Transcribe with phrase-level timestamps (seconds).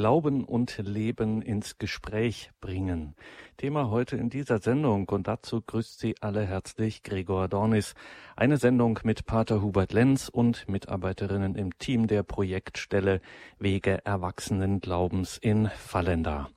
[0.00, 3.14] Glauben und Leben ins Gespräch bringen.
[3.58, 7.92] Thema heute in dieser Sendung und dazu grüßt Sie alle herzlich Gregor Dornis.
[8.34, 13.20] Eine Sendung mit Pater Hubert Lenz und Mitarbeiterinnen im Team der Projektstelle
[13.58, 16.48] Wege Erwachsenen Glaubens in Fallenda.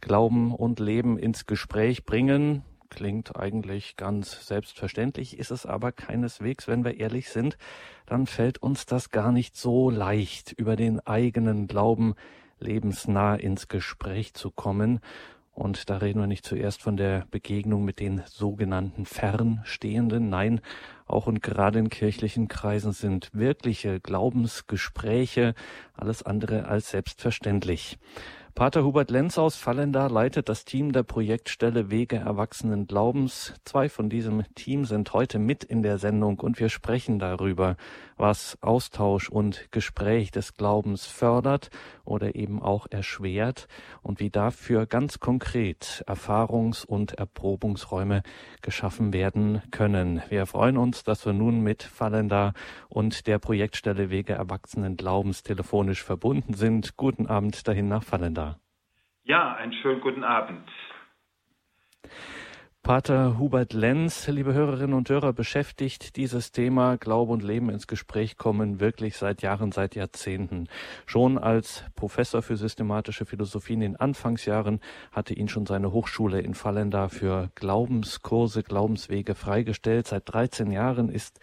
[0.00, 6.84] Glauben und Leben ins Gespräch bringen, klingt eigentlich ganz selbstverständlich, ist es aber keineswegs, wenn
[6.84, 7.58] wir ehrlich sind,
[8.06, 12.14] dann fällt uns das gar nicht so leicht, über den eigenen Glauben
[12.64, 15.00] lebensnah ins Gespräch zu kommen.
[15.52, 20.28] Und da reden wir nicht zuerst von der Begegnung mit den sogenannten Fernstehenden.
[20.28, 20.60] Nein,
[21.06, 25.54] auch und gerade in kirchlichen Kreisen sind wirkliche Glaubensgespräche
[25.92, 27.98] alles andere als selbstverständlich.
[28.54, 33.52] Pater Hubert Lenz aus Fallenda leitet das Team der Projektstelle Wege Erwachsenen Glaubens.
[33.64, 37.76] Zwei von diesem Team sind heute mit in der Sendung und wir sprechen darüber,
[38.16, 41.70] was Austausch und Gespräch des Glaubens fördert
[42.04, 43.66] oder eben auch erschwert
[44.02, 48.22] und wie dafür ganz konkret Erfahrungs- und Erprobungsräume
[48.62, 50.22] geschaffen werden können.
[50.28, 52.52] Wir freuen uns, dass wir nun mit Fallenda
[52.88, 56.96] und der Projektstelle Wege Erwachsenen Glaubens telefonisch verbunden sind.
[56.96, 58.58] Guten Abend dahin nach Fallenda.
[59.24, 60.68] Ja, einen schönen guten Abend.
[62.84, 68.36] Pater Hubert Lenz, liebe Hörerinnen und Hörer, beschäftigt dieses Thema Glaube und Leben ins Gespräch
[68.36, 70.68] kommen wirklich seit Jahren, seit Jahrzehnten.
[71.06, 74.80] Schon als Professor für systematische Philosophie in den Anfangsjahren
[75.12, 80.06] hatte ihn schon seine Hochschule in Fallenda für Glaubenskurse, Glaubenswege freigestellt.
[80.06, 81.40] Seit 13 Jahren ist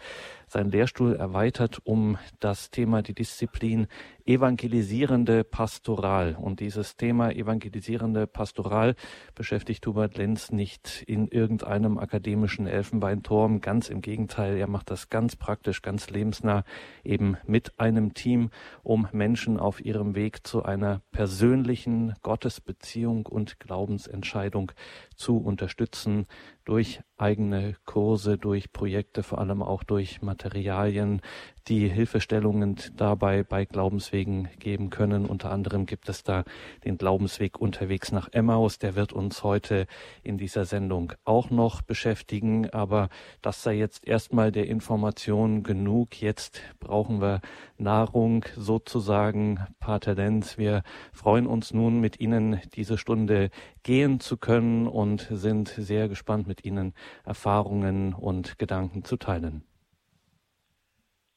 [0.52, 3.86] sein Lehrstuhl erweitert um das Thema, die Disziplin
[4.26, 6.36] evangelisierende Pastoral.
[6.38, 8.94] Und dieses Thema evangelisierende Pastoral
[9.34, 13.62] beschäftigt Hubert Lenz nicht in irgendeinem akademischen Elfenbeinturm.
[13.62, 16.64] Ganz im Gegenteil, er macht das ganz praktisch, ganz lebensnah,
[17.02, 18.50] eben mit einem Team,
[18.82, 24.72] um Menschen auf ihrem Weg zu einer persönlichen Gottesbeziehung und Glaubensentscheidung
[25.16, 26.26] zu unterstützen
[26.64, 31.20] durch eigene Kurse, durch Projekte, vor allem auch durch Materialien,
[31.68, 35.26] die Hilfestellungen dabei bei Glaubenswegen geben können.
[35.26, 36.44] Unter anderem gibt es da
[36.84, 38.78] den Glaubensweg unterwegs nach Emmaus.
[38.78, 39.86] Der wird uns heute
[40.22, 42.70] in dieser Sendung auch noch beschäftigen.
[42.70, 43.08] Aber
[43.40, 46.20] das sei jetzt erstmal der Information genug.
[46.20, 47.40] Jetzt brauchen wir
[47.78, 49.60] Nahrung sozusagen.
[49.80, 53.50] Pater Lenz, wir freuen uns nun mit Ihnen diese Stunde
[53.82, 56.94] gehen zu können und sind sehr gespannt mit Ihnen
[57.24, 59.64] Erfahrungen und Gedanken zu teilen.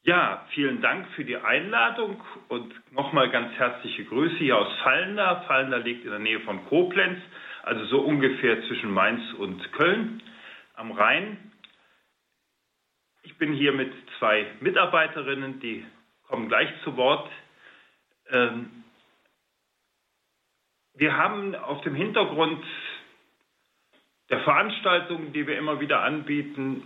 [0.06, 5.42] Ja, vielen Dank für die Einladung und nochmal ganz herzliche Grüße hier aus Fallender.
[5.48, 7.18] Fallender liegt in der Nähe von Koblenz,
[7.64, 10.22] also so ungefähr zwischen Mainz und Köln
[10.76, 11.50] am Rhein.
[13.24, 15.84] Ich bin hier mit zwei Mitarbeiterinnen, die
[16.28, 17.28] kommen gleich zu Wort.
[18.30, 18.84] Ähm,
[20.94, 22.64] wir haben auf dem Hintergrund
[24.30, 26.84] der Veranstaltungen, die wir immer wieder anbieten,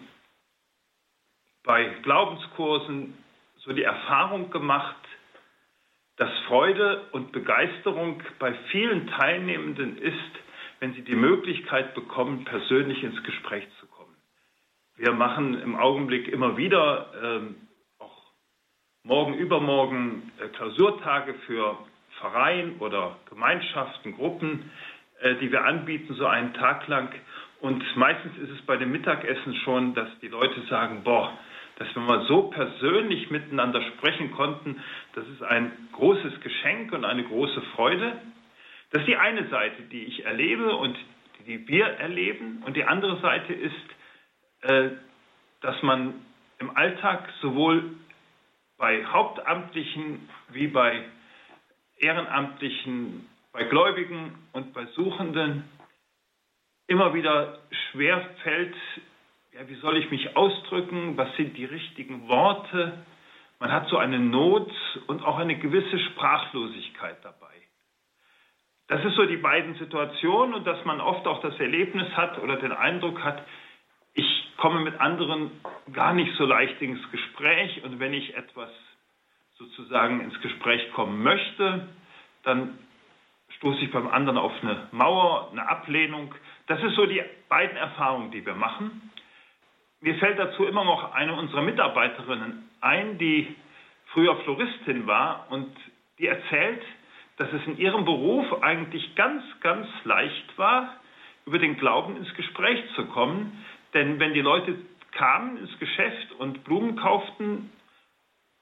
[1.65, 3.15] bei Glaubenskursen
[3.59, 4.97] so die Erfahrung gemacht,
[6.17, 10.15] dass Freude und Begeisterung bei vielen Teilnehmenden ist,
[10.79, 14.15] wenn sie die Möglichkeit bekommen, persönlich ins Gespräch zu kommen.
[14.97, 17.57] Wir machen im Augenblick immer wieder, ähm,
[17.99, 18.23] auch
[19.03, 21.79] morgen, übermorgen, äh, Klausurtage für
[22.21, 24.71] Vereine oder Gemeinschaften, Gruppen,
[25.21, 27.11] äh, die wir anbieten, so einen Tag lang.
[27.61, 31.33] Und meistens ist es bei dem Mittagessen schon, dass die Leute sagen, boah,
[31.81, 34.83] dass wir mal so persönlich miteinander sprechen konnten,
[35.15, 38.21] das ist ein großes Geschenk und eine große Freude.
[38.91, 40.95] Das ist die eine Seite, die ich erlebe und
[41.47, 42.63] die wir erleben.
[42.67, 43.73] Und die andere Seite ist,
[44.61, 44.91] äh,
[45.63, 46.27] dass man
[46.59, 47.95] im Alltag sowohl
[48.77, 51.03] bei Hauptamtlichen wie bei
[51.97, 55.65] Ehrenamtlichen, bei Gläubigen und bei Suchenden
[56.89, 57.59] immer wieder
[57.91, 58.75] schwer fällt,
[59.61, 63.05] ja, wie soll ich mich ausdrücken, was sind die richtigen Worte.
[63.59, 64.73] Man hat so eine Not
[65.07, 67.53] und auch eine gewisse Sprachlosigkeit dabei.
[68.89, 72.57] Das ist so die beiden Situationen und dass man oft auch das Erlebnis hat oder
[72.57, 73.47] den Eindruck hat,
[74.15, 75.51] ich komme mit anderen
[75.93, 78.71] gar nicht so leicht ins Gespräch und wenn ich etwas
[79.59, 81.87] sozusagen ins Gespräch kommen möchte,
[82.45, 82.79] dann
[83.59, 86.35] stoße ich beim anderen auf eine Mauer, eine Ablehnung.
[86.67, 89.11] Das ist so die beiden Erfahrungen, die wir machen.
[90.01, 93.55] Mir fällt dazu immer noch eine unserer Mitarbeiterinnen ein, die
[94.13, 95.71] früher Floristin war und
[96.19, 96.83] die erzählt,
[97.37, 100.95] dass es in ihrem Beruf eigentlich ganz, ganz leicht war,
[101.47, 103.65] über den Glauben ins Gespräch zu kommen.
[103.93, 104.77] Denn wenn die Leute
[105.13, 107.71] kamen ins Geschäft und Blumen kauften,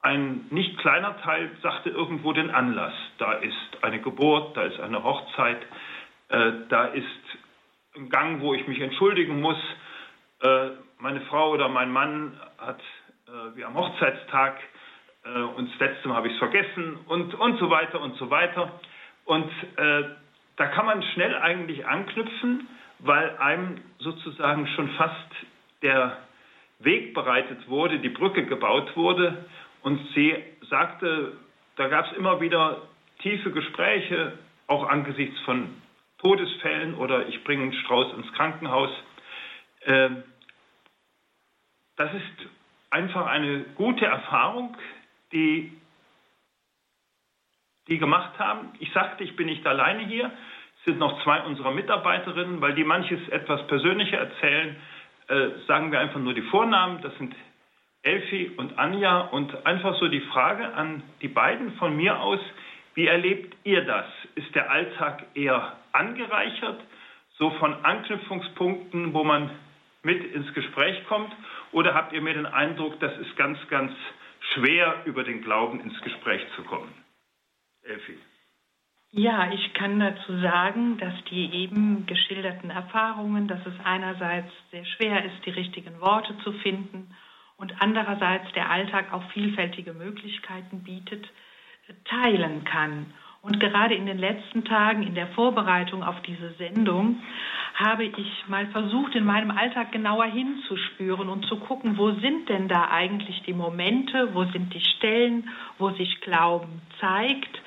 [0.01, 2.93] ein nicht kleiner Teil sagte irgendwo den Anlass.
[3.17, 5.61] Da ist eine Geburt, da ist eine Hochzeit,
[6.29, 7.05] äh, da ist
[7.95, 9.57] ein Gang, wo ich mich entschuldigen muss.
[10.41, 10.69] Äh,
[10.99, 12.81] meine Frau oder mein Mann hat
[13.27, 14.59] äh, wie am Hochzeitstag
[15.23, 18.29] äh, und das letzte Mal habe ich es vergessen und, und so weiter und so
[18.29, 18.79] weiter.
[19.25, 20.03] Und äh,
[20.57, 22.67] da kann man schnell eigentlich anknüpfen,
[22.99, 25.31] weil einem sozusagen schon fast
[25.81, 26.17] der
[26.79, 29.45] Weg bereitet wurde, die Brücke gebaut wurde.
[29.81, 30.35] Und sie
[30.69, 31.33] sagte,
[31.77, 32.81] da gab es immer wieder
[33.21, 34.37] tiefe Gespräche,
[34.67, 35.69] auch angesichts von
[36.19, 38.89] Todesfällen oder ich bringe einen Strauß ins Krankenhaus.
[39.85, 40.23] Ähm,
[41.99, 42.49] das ist
[42.91, 44.75] einfach eine gute Erfahrung,
[45.33, 45.71] die
[47.89, 48.69] die gemacht haben.
[48.79, 50.31] Ich sagte, ich bin nicht alleine hier.
[50.77, 54.77] Es sind noch zwei unserer Mitarbeiterinnen, weil die manches etwas persönlicher erzählen.
[55.27, 57.01] Äh, sagen wir einfach nur die Vornamen.
[57.01, 57.35] Das sind
[58.03, 59.19] Elfi und Anja.
[59.19, 62.39] Und einfach so die Frage an die beiden von mir aus,
[62.93, 64.05] wie erlebt ihr das?
[64.35, 66.79] Ist der Alltag eher angereichert,
[67.37, 69.51] so von Anknüpfungspunkten, wo man
[70.03, 71.31] mit ins Gespräch kommt?
[71.71, 73.91] Oder habt ihr mir den Eindruck, das ist ganz, ganz
[74.53, 76.93] schwer, über den Glauben ins Gespräch zu kommen?
[77.83, 78.17] Elfi.
[79.11, 85.25] Ja, ich kann dazu sagen, dass die eben geschilderten Erfahrungen, dass es einerseits sehr schwer
[85.25, 87.15] ist, die richtigen Worte zu finden
[87.57, 91.27] und andererseits der Alltag auch vielfältige Möglichkeiten bietet,
[92.05, 93.13] teilen kann.
[93.41, 97.21] Und gerade in den letzten Tagen in der Vorbereitung auf diese Sendung
[97.73, 102.67] habe ich mal versucht, in meinem Alltag genauer hinzuspüren und zu gucken, wo sind denn
[102.67, 107.61] da eigentlich die Momente, wo sind die Stellen, wo sich Glauben zeigt,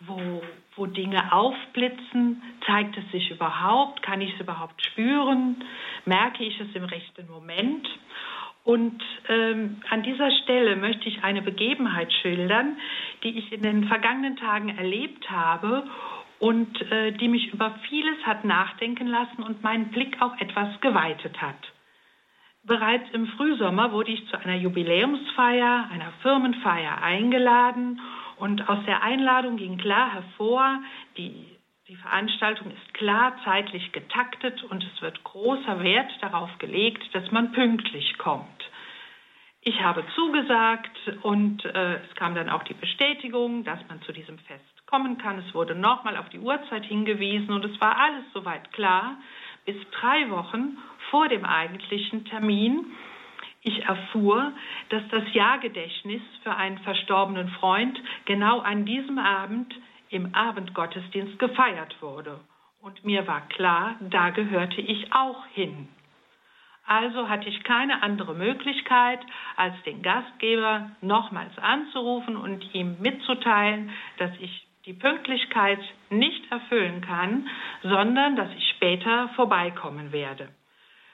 [0.00, 0.42] wo,
[0.76, 5.62] wo Dinge aufblitzen, zeigt es sich überhaupt, kann ich es überhaupt spüren,
[6.06, 7.86] merke ich es im rechten Moment.
[8.64, 12.76] Und ähm, an dieser Stelle möchte ich eine Begebenheit schildern,
[13.22, 15.88] die ich in den vergangenen Tagen erlebt habe
[16.38, 21.40] und äh, die mich über vieles hat nachdenken lassen und meinen Blick auch etwas geweitet
[21.40, 21.72] hat.
[22.62, 28.00] Bereits im Frühsommer wurde ich zu einer Jubiläumsfeier, einer Firmenfeier eingeladen
[28.36, 30.80] und aus der Einladung ging klar hervor,
[31.16, 31.46] die,
[31.88, 37.52] die Veranstaltung ist klar zeitlich getaktet und es wird großer Wert darauf gelegt, dass man
[37.52, 38.59] pünktlich kommt.
[39.62, 44.38] Ich habe zugesagt und äh, es kam dann auch die Bestätigung, dass man zu diesem
[44.38, 45.38] Fest kommen kann.
[45.38, 49.18] Es wurde nochmal auf die Uhrzeit hingewiesen und es war alles soweit klar,
[49.66, 50.78] bis drei Wochen
[51.10, 52.86] vor dem eigentlichen Termin.
[53.62, 54.52] Ich erfuhr,
[54.88, 59.74] dass das Jahrgedächtnis für einen verstorbenen Freund genau an diesem Abend
[60.08, 62.40] im Abendgottesdienst gefeiert wurde.
[62.80, 65.88] Und mir war klar, da gehörte ich auch hin.
[66.90, 69.20] Also hatte ich keine andere Möglichkeit,
[69.54, 75.78] als den Gastgeber nochmals anzurufen und ihm mitzuteilen, dass ich die Pünktlichkeit
[76.08, 77.48] nicht erfüllen kann,
[77.84, 80.48] sondern dass ich später vorbeikommen werde.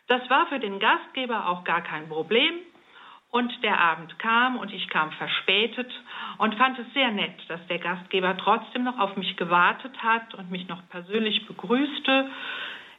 [0.06, 2.54] Das war für den Gastgeber auch gar kein Problem.
[3.30, 5.92] Und der Abend kam und ich kam verspätet
[6.38, 10.50] und fand es sehr nett, dass der Gastgeber trotzdem noch auf mich gewartet hat und
[10.50, 12.30] mich noch persönlich begrüßte.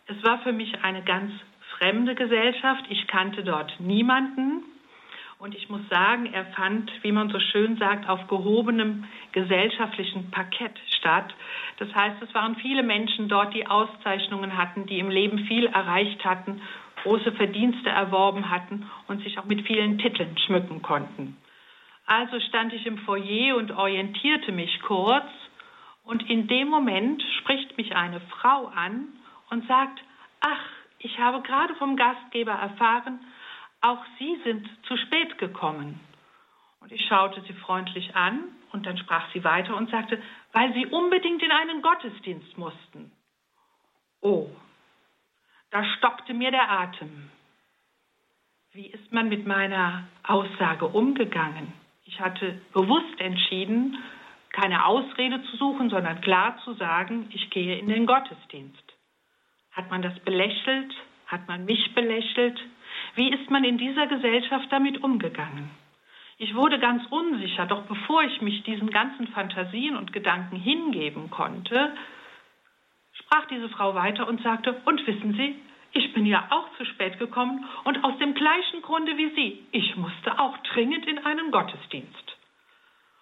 [0.05, 1.31] Es war für mich eine ganz
[1.77, 2.85] fremde Gesellschaft.
[2.89, 4.63] Ich kannte dort niemanden.
[5.39, 10.79] Und ich muss sagen, er fand, wie man so schön sagt, auf gehobenem gesellschaftlichen Parkett
[10.97, 11.31] statt.
[11.77, 16.25] Das heißt, es waren viele Menschen dort, die Auszeichnungen hatten, die im Leben viel erreicht
[16.25, 16.61] hatten,
[17.03, 21.37] große Verdienste erworben hatten und sich auch mit vielen Titeln schmücken konnten.
[22.07, 25.27] Also stand ich im Foyer und orientierte mich kurz
[26.03, 29.09] und in dem Moment spricht mich eine Frau an
[29.51, 29.99] und sagt,
[30.39, 33.19] ach, ich habe gerade vom Gastgeber erfahren,
[33.81, 35.99] auch Sie sind zu spät gekommen.
[36.79, 40.21] Und ich schaute sie freundlich an und dann sprach sie weiter und sagte,
[40.53, 43.11] weil Sie unbedingt in einen Gottesdienst mussten.
[44.21, 44.49] Oh,
[45.71, 47.29] da stockte mir der Atem.
[48.71, 51.73] Wie ist man mit meiner Aussage umgegangen?
[52.05, 53.97] Ich hatte bewusst entschieden,
[54.51, 58.86] keine Ausrede zu suchen, sondern klar zu sagen, ich gehe in den Gottesdienst.
[59.77, 60.91] Hat man das belächelt?
[61.27, 62.59] Hat man mich belächelt?
[63.13, 65.69] Wie ist man in dieser Gesellschaft damit umgegangen?
[66.39, 71.95] Ich wurde ganz unsicher, doch bevor ich mich diesen ganzen Fantasien und Gedanken hingeben konnte,
[73.13, 75.55] sprach diese Frau weiter und sagte, und wissen Sie,
[75.91, 79.63] ich bin ja auch zu spät gekommen und aus dem gleichen Grunde wie Sie.
[79.71, 82.26] Ich musste auch dringend in einen Gottesdienst.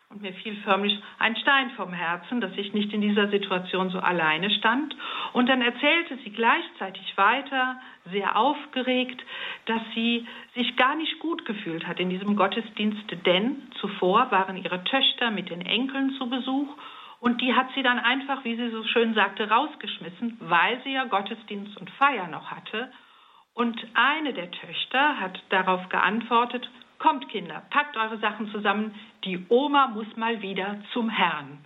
[0.10, 4.00] Und mir fiel förmlich ein Stein vom Herzen, dass ich nicht in dieser Situation so
[4.00, 4.96] alleine stand.
[5.34, 7.82] Und dann erzählte sie gleichzeitig weiter,
[8.12, 9.22] sehr aufgeregt,
[9.66, 14.84] dass sie sich gar nicht gut gefühlt hat in diesem Gottesdienst, denn zuvor waren ihre
[14.84, 16.78] Töchter mit den Enkeln zu Besuch
[17.20, 21.06] und die hat sie dann einfach, wie sie so schön sagte, rausgeschmissen, weil sie ja
[21.06, 22.92] Gottesdienst und Feier noch hatte.
[23.56, 29.88] Und eine der Töchter hat darauf geantwortet, Kommt, Kinder, packt eure Sachen zusammen, die Oma
[29.88, 31.60] muss mal wieder zum Herrn.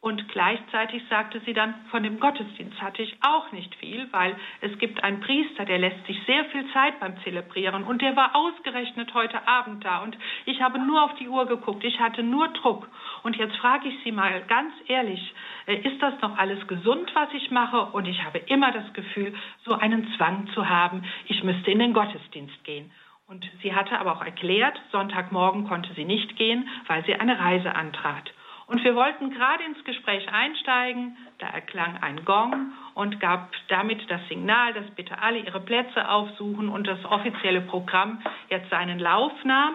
[0.00, 4.78] Und gleichzeitig sagte sie dann, von dem Gottesdienst hatte ich auch nicht viel, weil es
[4.78, 9.12] gibt einen Priester, der lässt sich sehr viel Zeit beim Zelebrieren und der war ausgerechnet
[9.12, 12.88] heute Abend da und ich habe nur auf die Uhr geguckt, ich hatte nur Druck.
[13.24, 15.34] Und jetzt frage ich Sie mal ganz ehrlich,
[15.66, 17.86] äh, ist das noch alles gesund, was ich mache?
[17.86, 19.34] Und ich habe immer das Gefühl,
[19.64, 22.92] so einen Zwang zu haben, ich müsste in den Gottesdienst gehen.
[23.28, 27.74] Und sie hatte aber auch erklärt, Sonntagmorgen konnte sie nicht gehen, weil sie eine Reise
[27.74, 28.32] antrat.
[28.66, 34.26] Und wir wollten gerade ins Gespräch einsteigen, da erklang ein Gong und gab damit das
[34.28, 39.74] Signal, dass bitte alle ihre Plätze aufsuchen und das offizielle Programm jetzt seinen Lauf nahm.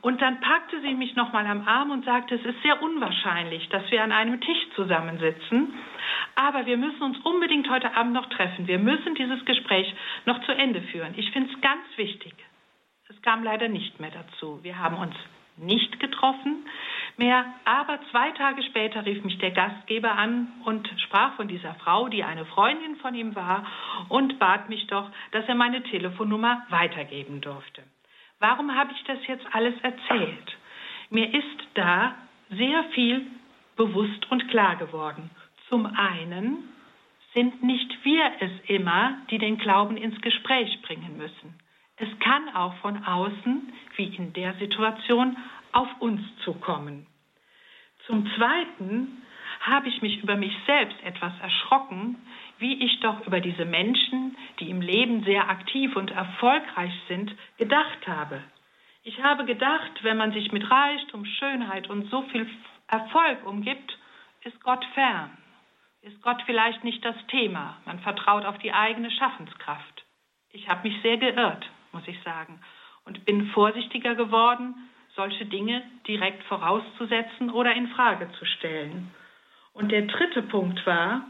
[0.00, 3.88] Und dann packte sie mich nochmal am Arm und sagte, es ist sehr unwahrscheinlich, dass
[3.90, 5.74] wir an einem Tisch zusammensitzen,
[6.36, 8.68] aber wir müssen uns unbedingt heute Abend noch treffen.
[8.68, 9.92] Wir müssen dieses Gespräch
[10.24, 11.14] noch zu Ende führen.
[11.16, 12.32] Ich finde es ganz wichtig.
[13.22, 14.58] Kam leider nicht mehr dazu.
[14.62, 15.14] Wir haben uns
[15.56, 16.66] nicht getroffen
[17.16, 22.08] mehr, aber zwei Tage später rief mich der Gastgeber an und sprach von dieser Frau,
[22.08, 23.66] die eine Freundin von ihm war,
[24.08, 27.82] und bat mich doch, dass er meine Telefonnummer weitergeben durfte.
[28.38, 30.56] Warum habe ich das jetzt alles erzählt?
[31.10, 32.14] Mir ist da
[32.50, 33.26] sehr viel
[33.76, 35.30] bewusst und klar geworden.
[35.68, 36.68] Zum einen
[37.34, 41.54] sind nicht wir es immer, die den Glauben ins Gespräch bringen müssen.
[41.96, 45.36] Es kann auch von außen, wie in der Situation,
[45.72, 47.06] auf uns zukommen.
[48.06, 49.22] Zum Zweiten
[49.60, 52.16] habe ich mich über mich selbst etwas erschrocken,
[52.58, 58.06] wie ich doch über diese Menschen, die im Leben sehr aktiv und erfolgreich sind, gedacht
[58.06, 58.42] habe.
[59.04, 62.48] Ich habe gedacht, wenn man sich mit Reichtum, Schönheit und so viel
[62.88, 63.98] Erfolg umgibt,
[64.44, 65.36] ist Gott fern.
[66.02, 67.78] Ist Gott vielleicht nicht das Thema?
[67.84, 70.04] Man vertraut auf die eigene Schaffenskraft.
[70.50, 72.60] Ich habe mich sehr geirrt muss ich sagen.
[73.04, 74.74] Und bin vorsichtiger geworden,
[75.14, 79.10] solche Dinge direkt vorauszusetzen oder in Frage zu stellen.
[79.72, 81.26] Und der dritte Punkt war,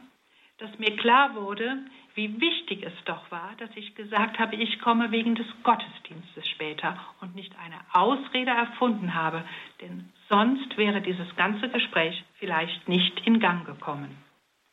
[0.58, 1.78] dass mir klar wurde,
[2.14, 6.98] wie wichtig es doch war, dass ich gesagt habe, ich komme wegen des Gottesdienstes später
[7.20, 9.44] und nicht eine Ausrede erfunden habe,
[9.80, 14.16] denn sonst wäre dieses ganze Gespräch vielleicht nicht in Gang gekommen.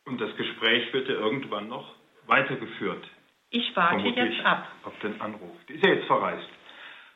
[0.06, 1.96] Und das Gespräch wird ja irgendwann noch
[2.28, 3.08] weitergeführt.
[3.52, 4.68] Ich warte jetzt ab.
[4.84, 5.58] Auf den Anruf.
[5.68, 6.50] Die ist ja jetzt verreist.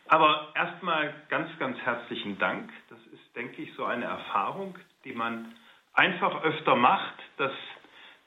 [0.08, 2.72] Aber erstmal ganz, ganz herzlichen Dank.
[2.90, 5.54] Das ist, denke ich, so eine Erfahrung, die man
[5.94, 7.52] einfach öfter macht, dass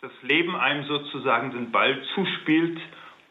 [0.01, 2.81] das Leben einem sozusagen den Ball zuspielt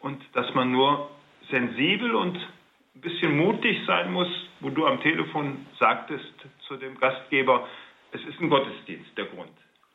[0.02, 1.10] und dass man nur
[1.50, 4.28] sensibel und ein bisschen mutig sein muss,
[4.60, 6.34] wo du am Telefon sagtest
[6.68, 7.68] zu dem Gastgeber,
[8.12, 9.52] es ist ein Gottesdienst, der Grund.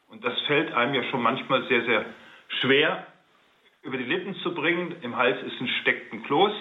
[0.09, 2.05] Und das fällt einem ja schon manchmal sehr, sehr
[2.61, 3.07] schwer,
[3.83, 4.97] über die Lippen zu bringen.
[5.03, 6.53] Im Hals ist ein steckten Kloß.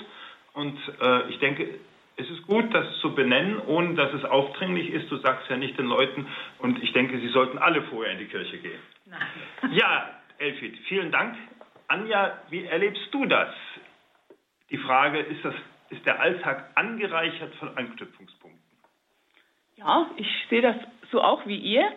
[0.53, 1.79] Und äh, ich denke,
[2.17, 5.09] es ist gut, das zu benennen, ohne dass es aufdringlich ist.
[5.09, 6.27] Du sagst ja nicht den Leuten,
[6.59, 8.79] und ich denke, sie sollten alle vorher in die Kirche gehen.
[9.05, 9.73] Nein.
[9.73, 11.35] Ja, Elfried, vielen Dank.
[11.87, 13.53] Anja, wie erlebst du das?
[14.69, 15.55] Die Frage, ist, das,
[15.89, 18.59] ist der Alltag angereichert von Anknüpfungspunkten?
[19.77, 20.75] Ja, ich sehe das
[21.11, 21.89] so auch wie ihr.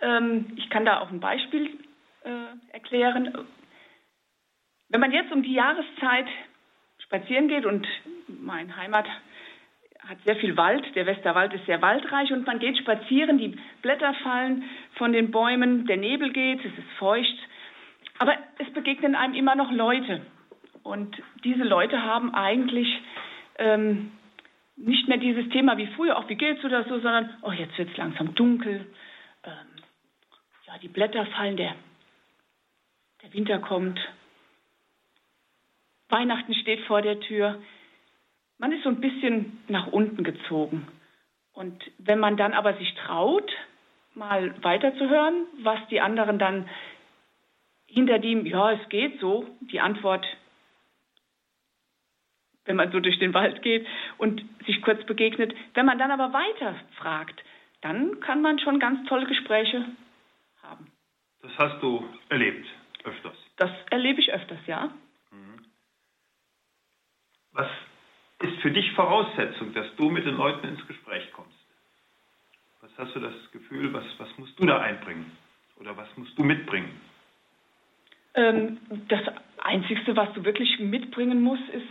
[0.00, 1.78] Ähm, ich kann da auch ein Beispiel
[2.24, 3.46] äh, erklären.
[4.88, 6.26] Wenn man jetzt um die Jahreszeit
[6.98, 7.86] spazieren geht und
[8.28, 9.06] mein Heimat
[10.00, 14.14] hat sehr viel Wald, der Westerwald ist sehr waldreich und man geht spazieren, die Blätter
[14.22, 14.64] fallen
[14.94, 17.36] von den Bäumen, der Nebel geht, es ist feucht,
[18.18, 20.22] aber es begegnen einem immer noch Leute
[20.84, 22.88] und diese Leute haben eigentlich
[23.58, 24.12] ähm,
[24.76, 27.90] nicht mehr dieses Thema wie früher, auch wie geht's oder so, sondern oh jetzt wird
[27.90, 28.86] es langsam dunkel,
[29.44, 29.82] ähm,
[30.66, 31.74] ja die Blätter fallen, der
[33.22, 33.98] der Winter kommt,
[36.08, 37.60] Weihnachten steht vor der Tür.
[38.58, 40.88] Man ist so ein bisschen nach unten gezogen.
[41.52, 43.50] Und wenn man dann aber sich traut,
[44.14, 46.68] mal weiterzuhören, was die anderen dann
[47.86, 50.26] hinter dem, ja, es geht so, die Antwort,
[52.64, 53.86] wenn man so durch den Wald geht
[54.18, 57.42] und sich kurz begegnet, wenn man dann aber weiter fragt,
[57.80, 59.84] dann kann man schon ganz tolle Gespräche
[60.62, 60.90] haben.
[61.42, 62.66] Das hast du erlebt
[63.04, 63.36] öfters?
[63.56, 64.90] Das erlebe ich öfters, ja.
[67.56, 67.68] Was
[68.42, 71.56] ist für dich Voraussetzung, dass du mit den Leuten ins Gespräch kommst?
[72.82, 75.32] Was hast du das Gefühl, was, was musst du da einbringen?
[75.80, 77.00] Oder was musst du mitbringen?
[78.34, 79.22] Ähm, das
[79.62, 81.88] Einzige, was du wirklich mitbringen musst, ist,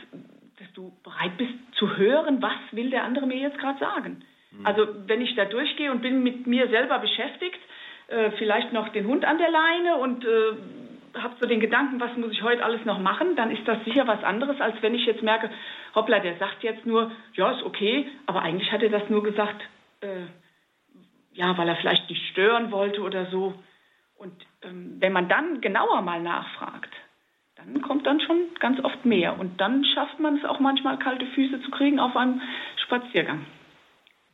[0.60, 4.24] dass du bereit bist zu hören, was will der andere mir jetzt gerade sagen.
[4.52, 4.66] Mhm.
[4.66, 7.60] Also wenn ich da durchgehe und bin mit mir selber beschäftigt,
[8.08, 10.54] äh, vielleicht noch den Hund an der Leine und äh,
[11.22, 14.08] habe so den Gedanken, was muss ich heute alles noch machen, dann ist das sicher
[14.08, 15.50] was anderes, als wenn ich jetzt merke,
[15.94, 19.62] hoppla, der sagt jetzt nur, ja, ist okay, aber eigentlich hat er das nur gesagt,
[20.02, 20.26] äh,
[21.34, 23.54] ja, weil er vielleicht nicht stören wollte oder so.
[24.18, 26.94] Und ähm, wenn man dann genauer mal nachfragt,
[27.56, 29.38] dann kommt dann schon ganz oft mehr.
[29.40, 32.42] Und dann schafft man es auch manchmal, kalte Füße zu kriegen auf einem
[32.86, 33.46] Spaziergang.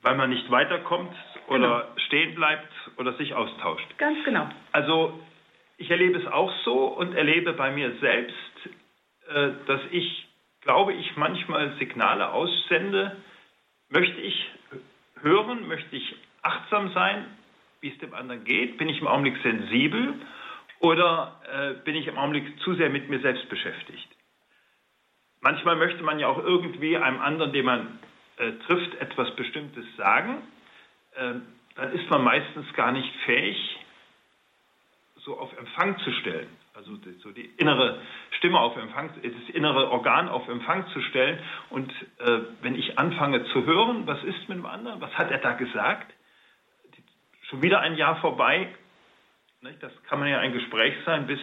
[0.02, 1.14] Weil man nicht weiterkommt
[1.48, 2.02] oder genau.
[2.08, 3.86] stehen bleibt oder sich austauscht.
[3.98, 4.50] Ganz genau.
[4.72, 5.20] Also
[5.82, 8.70] ich erlebe es auch so und erlebe bei mir selbst,
[9.28, 10.28] äh, dass ich,
[10.62, 13.18] glaube ich, manchmal Signale aussende.
[13.90, 14.48] Möchte ich
[15.22, 17.26] hören, möchte ich achtsam sein,
[17.82, 18.78] wie es dem anderen geht?
[18.78, 20.14] Bin ich im Augenblick sensibel
[20.80, 24.08] oder äh, bin ich im Augenblick zu sehr mit mir selbst beschäftigt?
[25.42, 28.00] Manchmal möchte man ja auch irgendwie einem anderen, den man
[28.38, 30.44] äh, trifft, etwas Bestimmtes sagen.
[31.16, 31.34] Äh,
[31.76, 33.81] dann ist man meistens gar nicht fähig,
[35.24, 36.50] so auf Empfang zu stellen.
[36.74, 38.00] Also so die innere
[38.38, 41.40] Stimme auf Empfang, das innere Organ auf Empfang zu stellen.
[41.70, 45.40] Und äh, wenn ich anfange zu hören, was ist mit dem anderen, was hat er
[45.40, 46.14] da gesagt,
[47.52, 48.74] schon wieder ein Jahr vorbei.
[49.82, 51.40] Das kann man ja ein Gespräch sein, bis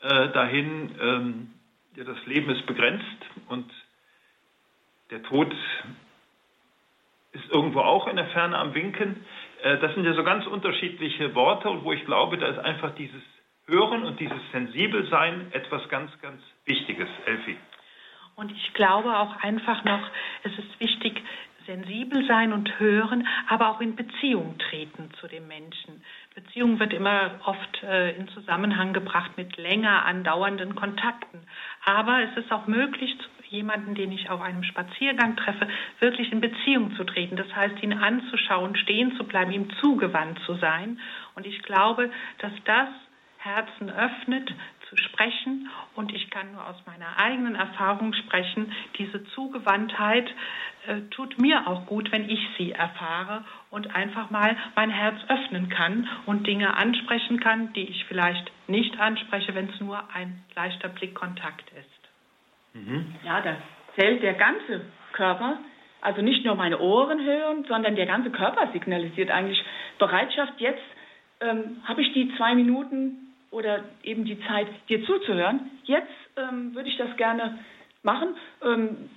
[0.00, 1.50] äh, dahin, ähm,
[1.94, 3.04] ja, das Leben ist begrenzt
[3.48, 3.70] und
[5.10, 5.54] der Tod
[7.32, 9.24] ist irgendwo auch in der Ferne am Winken.
[9.64, 12.94] Äh, das sind ja so ganz unterschiedliche Worte und wo ich glaube, da ist einfach
[12.94, 13.22] dieses
[13.66, 17.56] Hören und dieses Sensibelsein etwas ganz, ganz Wichtiges, Elfi.
[18.36, 20.10] Und ich glaube auch einfach noch,
[20.42, 21.22] es ist wichtig,
[21.66, 26.04] sensibel sein und hören, aber auch in Beziehung treten zu dem Menschen.
[26.34, 31.40] Beziehung wird immer oft äh, in Zusammenhang gebracht mit länger andauernden Kontakten.
[31.86, 33.16] Aber es ist auch möglich,
[33.48, 35.68] jemanden, den ich auf einem Spaziergang treffe,
[36.00, 37.36] wirklich in Beziehung zu treten.
[37.36, 40.98] Das heißt, ihn anzuschauen, stehen zu bleiben, ihm zugewandt zu sein.
[41.34, 42.88] Und ich glaube, dass das
[43.38, 44.54] Herzen öffnet,
[44.88, 45.70] zu sprechen.
[45.94, 50.28] Und ich kann nur aus meiner eigenen Erfahrung sprechen, diese Zugewandtheit
[50.86, 55.68] äh, tut mir auch gut, wenn ich sie erfahre und einfach mal mein Herz öffnen
[55.68, 60.88] kann und Dinge ansprechen kann, die ich vielleicht nicht anspreche, wenn es nur ein leichter
[60.88, 61.93] Blickkontakt ist.
[62.74, 63.14] Mhm.
[63.24, 63.56] Ja, da
[63.96, 64.82] zählt der ganze
[65.12, 65.58] Körper.
[66.00, 69.62] Also nicht nur meine Ohren hören, sondern der ganze Körper signalisiert eigentlich
[69.98, 70.52] Bereitschaft.
[70.58, 70.82] Jetzt
[71.40, 75.70] ähm, habe ich die zwei Minuten oder eben die Zeit, dir zuzuhören.
[75.84, 77.58] Jetzt ähm, würde ich das gerne
[78.02, 78.36] machen.
[78.62, 79.08] Ähm,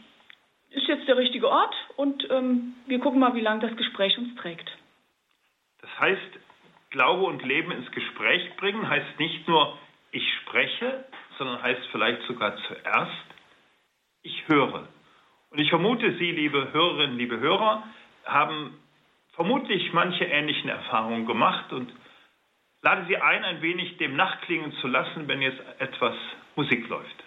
[0.70, 4.36] ist jetzt der richtige Ort und ähm, wir gucken mal, wie lange das Gespräch uns
[4.36, 4.70] trägt.
[5.82, 6.40] Das heißt,
[6.92, 9.78] Glaube und Leben ins Gespräch bringen heißt nicht nur,
[10.12, 11.06] ich spreche,
[11.38, 13.26] sondern heißt vielleicht sogar zuerst,
[14.24, 14.88] ich höre.
[15.50, 17.84] Und ich vermute, Sie, liebe Hörerinnen, liebe Hörer,
[18.26, 18.78] haben
[19.34, 21.94] vermutlich manche ähnlichen Erfahrungen gemacht und
[22.82, 26.16] lade Sie ein, ein wenig dem nachklingen zu lassen, wenn jetzt etwas
[26.56, 27.24] Musik läuft.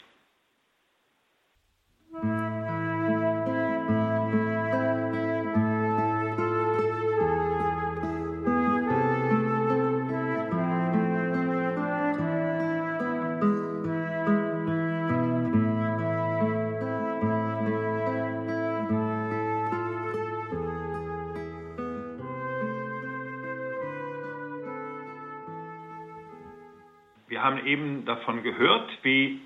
[27.71, 29.41] Eben davon gehört, wie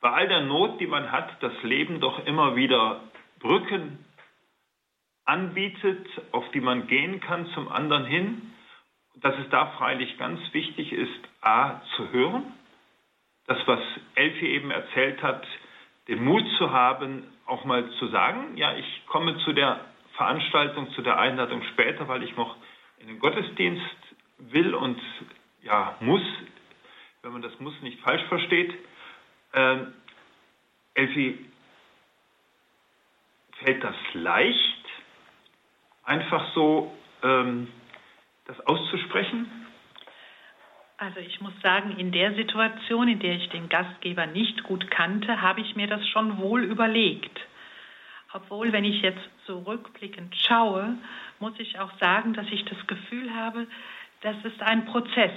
[0.00, 3.00] bei all der Not, die man hat, das Leben doch immer wieder
[3.40, 4.04] Brücken
[5.24, 8.52] anbietet, auf die man gehen kann zum anderen hin.
[9.16, 12.52] Dass es da freilich ganz wichtig ist, a, zu hören,
[13.46, 13.80] das, was
[14.14, 15.46] Elfi eben erzählt hat,
[16.08, 19.80] den Mut zu haben, auch mal zu sagen, ja, ich komme zu der
[20.16, 22.56] Veranstaltung, zu der Einladung später, weil ich noch
[22.98, 23.96] in den Gottesdienst
[24.38, 25.00] will und
[25.62, 26.22] ja, muss
[27.24, 28.72] wenn man das muss nicht falsch versteht.
[29.54, 29.94] Ähm,
[30.92, 31.38] Elfi,
[33.62, 34.84] fällt das leicht,
[36.04, 37.68] einfach so ähm,
[38.44, 39.50] das auszusprechen?
[40.98, 45.40] Also ich muss sagen, in der Situation, in der ich den Gastgeber nicht gut kannte,
[45.40, 47.40] habe ich mir das schon wohl überlegt.
[48.32, 50.98] Obwohl, wenn ich jetzt zurückblickend schaue,
[51.40, 53.66] muss ich auch sagen, dass ich das Gefühl habe,
[54.20, 55.32] das ist ein Prozess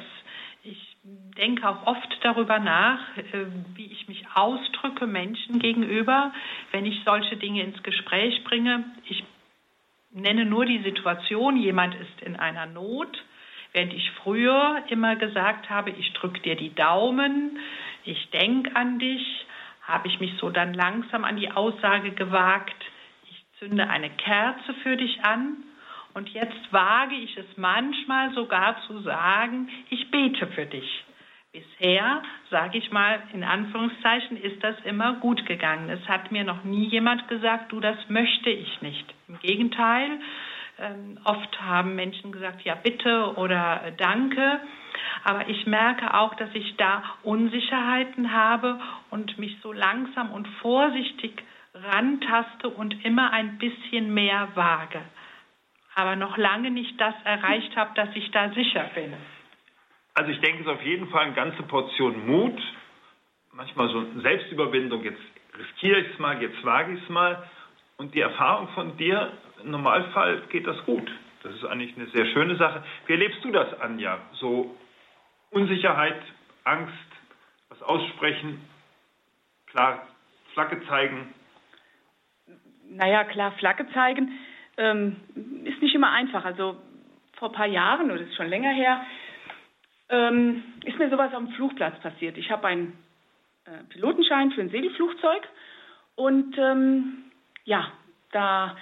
[1.37, 6.33] denke auch oft darüber nach, äh, wie ich mich ausdrücke Menschen gegenüber,
[6.71, 8.83] wenn ich solche Dinge ins Gespräch bringe.
[9.05, 9.23] Ich
[10.11, 13.23] nenne nur die Situation, jemand ist in einer Not,
[13.73, 17.59] während ich früher immer gesagt habe, ich drücke dir die Daumen,
[18.03, 19.45] ich denke an dich,
[19.83, 22.85] habe ich mich so dann langsam an die Aussage gewagt,
[23.29, 25.63] ich zünde eine Kerze für dich an
[26.17, 31.03] und jetzt wage ich es manchmal sogar zu sagen, ich bete für dich.
[31.51, 35.91] Bisher, sage ich mal in Anführungszeichen, ist das immer gut gegangen.
[35.91, 39.05] Es hat mir noch nie jemand gesagt, du, das möchte ich nicht.
[39.27, 40.09] Im Gegenteil,
[40.79, 44.59] ähm, oft haben Menschen gesagt, ja bitte oder äh, danke.
[45.23, 48.79] Aber ich merke auch, dass ich da Unsicherheiten habe
[49.11, 51.43] und mich so langsam und vorsichtig
[51.75, 55.01] rantaste und immer ein bisschen mehr wage.
[55.97, 59.15] Aber noch lange nicht das erreicht habe, dass ich da sicher bin.
[60.13, 62.61] Also ich denke, es ist auf jeden Fall eine ganze Portion Mut,
[63.51, 65.21] manchmal so Selbstüberwindung, jetzt
[65.57, 67.49] riskiere ich es mal, jetzt wage ich es mal.
[67.97, 69.33] Und die Erfahrung von dir,
[69.63, 71.11] im Normalfall geht das gut.
[71.41, 72.83] Das ist eigentlich eine sehr schöne Sache.
[73.07, 74.19] Wie erlebst du das, Anja?
[74.33, 74.77] So
[75.49, 76.21] Unsicherheit,
[76.63, 76.93] Angst,
[77.69, 78.61] was aussprechen,
[79.65, 80.07] klar,
[80.53, 81.33] Flagge zeigen?
[82.87, 84.31] Naja, klar, Flagge zeigen
[84.77, 85.17] ähm,
[85.65, 86.45] ist nicht immer einfach.
[86.45, 86.77] Also
[87.33, 89.05] vor ein paar Jahren, oder das ist schon länger her,
[90.09, 92.37] ähm, ist mir sowas dem Flugplatz passiert.
[92.37, 92.97] Ich habe einen
[93.65, 95.47] äh, Pilotenschein für ein Segelflugzeug
[96.15, 97.23] und ähm,
[97.65, 97.91] ja,
[98.31, 98.77] da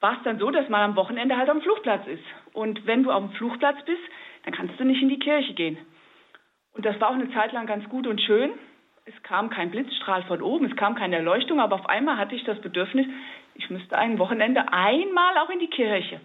[0.00, 2.24] war es dann so, dass man am Wochenende halt am Flugplatz ist.
[2.52, 4.02] Und wenn du auf dem Flugplatz bist,
[4.44, 5.78] dann kannst du nicht in die Kirche gehen.
[6.74, 8.50] Und das war auch eine Zeit lang ganz gut und schön.
[9.06, 12.44] Es kam kein Blitzstrahl von oben, es kam keine Erleuchtung, aber auf einmal hatte ich
[12.44, 13.06] das Bedürfnis,
[13.58, 16.20] ich müsste ein Wochenende einmal auch in die Kirche.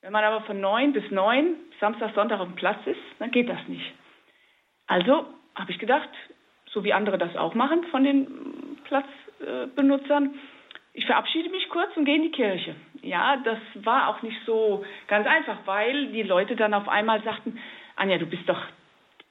[0.00, 3.48] Wenn man aber von neun bis neun, Samstag, Sonntag auf dem Platz ist, dann geht
[3.48, 3.92] das nicht.
[4.86, 6.10] Also habe ich gedacht,
[6.66, 10.34] so wie andere das auch machen von den Platzbenutzern,
[10.92, 12.76] ich verabschiede mich kurz und gehe in die Kirche.
[13.02, 17.58] Ja, das war auch nicht so ganz einfach, weil die Leute dann auf einmal sagten,
[17.96, 18.62] Anja, du bist doch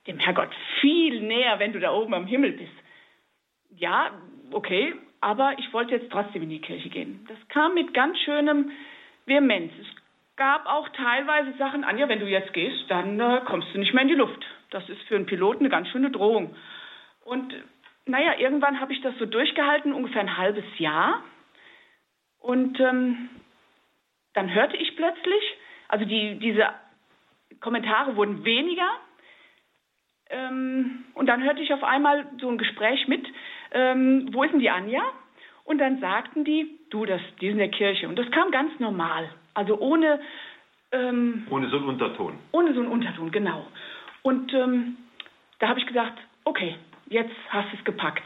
[0.08, 2.74] dem Herrgott viel näher, wenn du da oben am Himmel bist.
[3.70, 4.12] Ja,
[4.52, 7.26] okay, aber ich wollte jetzt trotzdem in die Kirche gehen.
[7.30, 8.72] Das kam mit ganz schönem
[9.26, 9.72] Vehemenz.
[9.80, 9.88] Es
[10.36, 14.02] gab auch teilweise Sachen, Anja, wenn du jetzt gehst, dann äh, kommst du nicht mehr
[14.02, 14.46] in die Luft.
[14.72, 16.54] Das ist für einen Piloten eine ganz schöne Drohung.
[17.24, 17.54] Und
[18.06, 21.24] naja, irgendwann habe ich das so durchgehalten, ungefähr ein halbes Jahr.
[22.40, 23.30] Und ähm,
[24.34, 25.44] dann hörte ich plötzlich,
[25.88, 26.68] also die, diese
[27.62, 28.90] Kommentare wurden weniger.
[30.30, 33.26] Ähm, und dann hörte ich auf einmal so ein Gespräch mit,
[33.74, 35.02] ähm, wo ist denn die Anja?
[35.66, 38.08] Und dann sagten die, du, das, die sind in der Kirche.
[38.08, 39.30] Und das kam ganz normal.
[39.54, 40.20] Also ohne.
[40.92, 42.34] Ähm, ohne so einen Unterton.
[42.52, 43.66] Ohne so einen Unterton, genau.
[44.22, 44.98] Und ähm,
[45.60, 46.76] da habe ich gedacht, okay,
[47.10, 48.24] jetzt hast du es gepackt.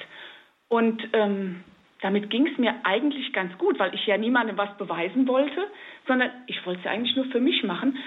[0.70, 1.64] Und ähm,
[2.02, 5.68] damit ging es mir eigentlich ganz gut, weil ich ja niemandem was beweisen wollte,
[6.08, 7.98] sondern ich wollte es ja eigentlich nur für mich machen.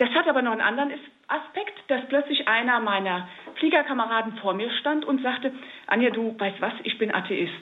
[0.00, 0.92] Das hat aber noch einen anderen
[1.28, 5.52] Aspekt, dass plötzlich einer meiner Fliegerkameraden vor mir stand und sagte,
[5.86, 7.52] Anja, du weißt was, ich bin Atheist.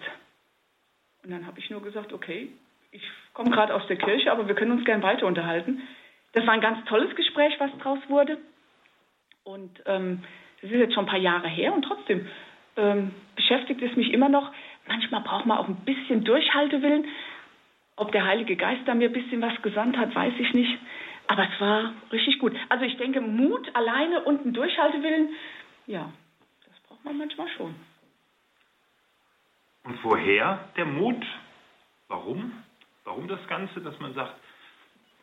[1.24, 2.52] Und dann habe ich nur gesagt, okay,
[2.92, 3.02] ich
[3.34, 5.82] komme gerade aus der Kirche, aber wir können uns gern weiter unterhalten.
[6.32, 8.38] Das war ein ganz tolles Gespräch, was draus wurde.
[9.42, 10.22] Und ähm,
[10.62, 12.28] das ist jetzt schon ein paar Jahre her und trotzdem
[12.76, 14.52] ähm, beschäftigt es mich immer noch.
[14.86, 17.04] Manchmal braucht man auch ein bisschen Durchhaltewillen.
[17.96, 20.78] Ob der Heilige Geist da mir ein bisschen was gesandt hat, weiß ich nicht.
[21.28, 22.54] Aber es war richtig gut.
[22.70, 25.28] Also ich denke, Mut alleine und ein Durchhaltewillen,
[25.86, 26.10] ja,
[26.66, 27.74] das braucht man manchmal schon.
[29.84, 31.24] Und woher der Mut?
[32.08, 32.52] Warum?
[33.04, 34.34] Warum das Ganze, dass man sagt,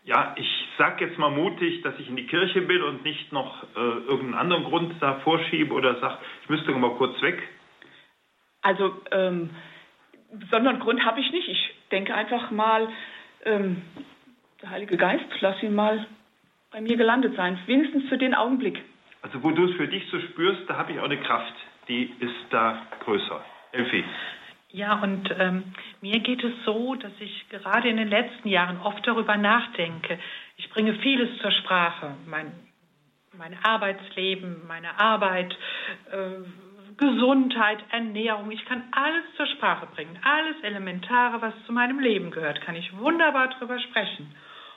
[0.03, 3.63] ja, ich sage jetzt mal mutig, dass ich in die Kirche will und nicht noch
[3.75, 7.41] äh, irgendeinen anderen Grund da vorschiebe oder sage, ich müsste mal kurz weg?
[8.61, 9.49] Also, ähm,
[10.31, 11.47] besonderen Grund habe ich nicht.
[11.47, 12.87] Ich denke einfach mal,
[13.45, 13.81] ähm,
[14.65, 16.07] der Heilige Geist, lass ihn mal
[16.71, 18.83] bei mir gelandet sein, wenigstens für den Augenblick.
[19.21, 21.53] Also, wo du es für dich so spürst, da habe ich auch eine Kraft,
[21.87, 23.45] die ist da größer.
[23.73, 24.03] Elfie.
[24.69, 25.65] Ja, und ähm,
[26.01, 30.17] mir geht es so, dass ich gerade in den letzten Jahren oft darüber nachdenke.
[30.57, 32.15] Ich bringe vieles zur Sprache.
[32.25, 32.51] Mein,
[33.37, 35.55] mein Arbeitsleben, meine Arbeit,
[36.11, 38.49] äh, Gesundheit, Ernährung.
[38.49, 40.17] Ich kann alles zur Sprache bringen.
[40.23, 44.33] Alles Elementare, was zu meinem Leben gehört, kann ich wunderbar darüber sprechen.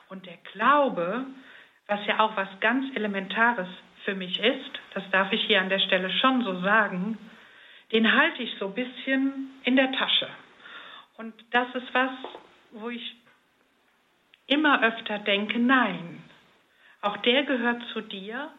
[0.09, 1.27] Und der Glaube,
[1.87, 3.69] was ja auch was ganz Elementares
[4.05, 7.19] für mich ist, das darf ich hier an der Stelle schon so sagen,
[7.93, 10.29] den halte ich so ein bisschen in der Tasche.
[11.17, 12.11] Und das ist was,
[12.73, 13.17] wo ich
[14.47, 16.23] immer öfter denke, nein,
[17.03, 18.51] auch der gehört zu dir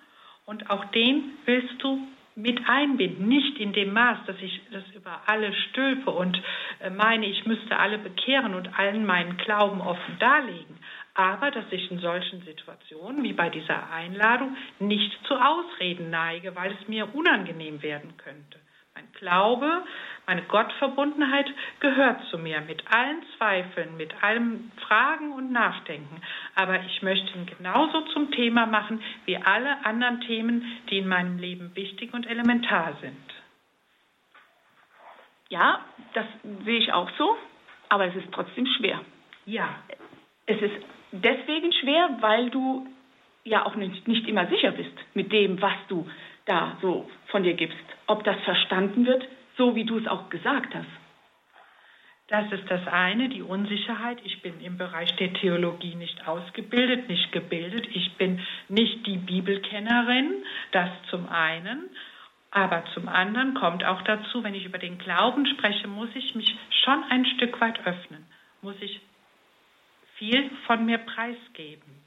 [0.45, 5.21] und auch den willst du mit einbinden, nicht in dem Maß, dass ich das über
[5.25, 6.41] alle stülpe und
[6.79, 10.77] äh, meine, ich müsste alle bekehren und allen meinen Glauben offen darlegen,
[11.19, 16.71] aber dass ich in solchen Situationen wie bei dieser Einladung nicht zu Ausreden neige, weil
[16.71, 18.57] es mir unangenehm werden könnte.
[18.95, 19.83] Mein Glaube,
[20.25, 21.47] meine Gottverbundenheit
[21.81, 26.21] gehört zu mir mit allen Zweifeln, mit allem Fragen und Nachdenken.
[26.55, 31.37] Aber ich möchte ihn genauso zum Thema machen wie alle anderen Themen, die in meinem
[31.37, 33.33] Leben wichtig und elementar sind.
[35.49, 36.25] Ja, das
[36.63, 37.35] sehe ich auch so,
[37.89, 39.01] aber es ist trotzdem schwer.
[39.45, 39.67] Ja.
[40.45, 42.87] Es ist deswegen schwer, weil du
[43.43, 46.07] ja auch nicht, nicht immer sicher bist mit dem, was du
[46.45, 47.77] da so von dir gibst
[48.09, 50.87] ob das verstanden wird, so wie du es auch gesagt hast.
[52.27, 54.17] Das ist das eine, die Unsicherheit.
[54.23, 57.87] Ich bin im Bereich der Theologie nicht ausgebildet, nicht gebildet.
[57.93, 61.89] Ich bin nicht die Bibelkennerin, das zum einen.
[62.51, 66.55] Aber zum anderen kommt auch dazu, wenn ich über den Glauben spreche, muss ich mich
[66.83, 68.25] schon ein Stück weit öffnen,
[68.63, 69.01] muss ich
[70.19, 71.99] viel von mir preisgeben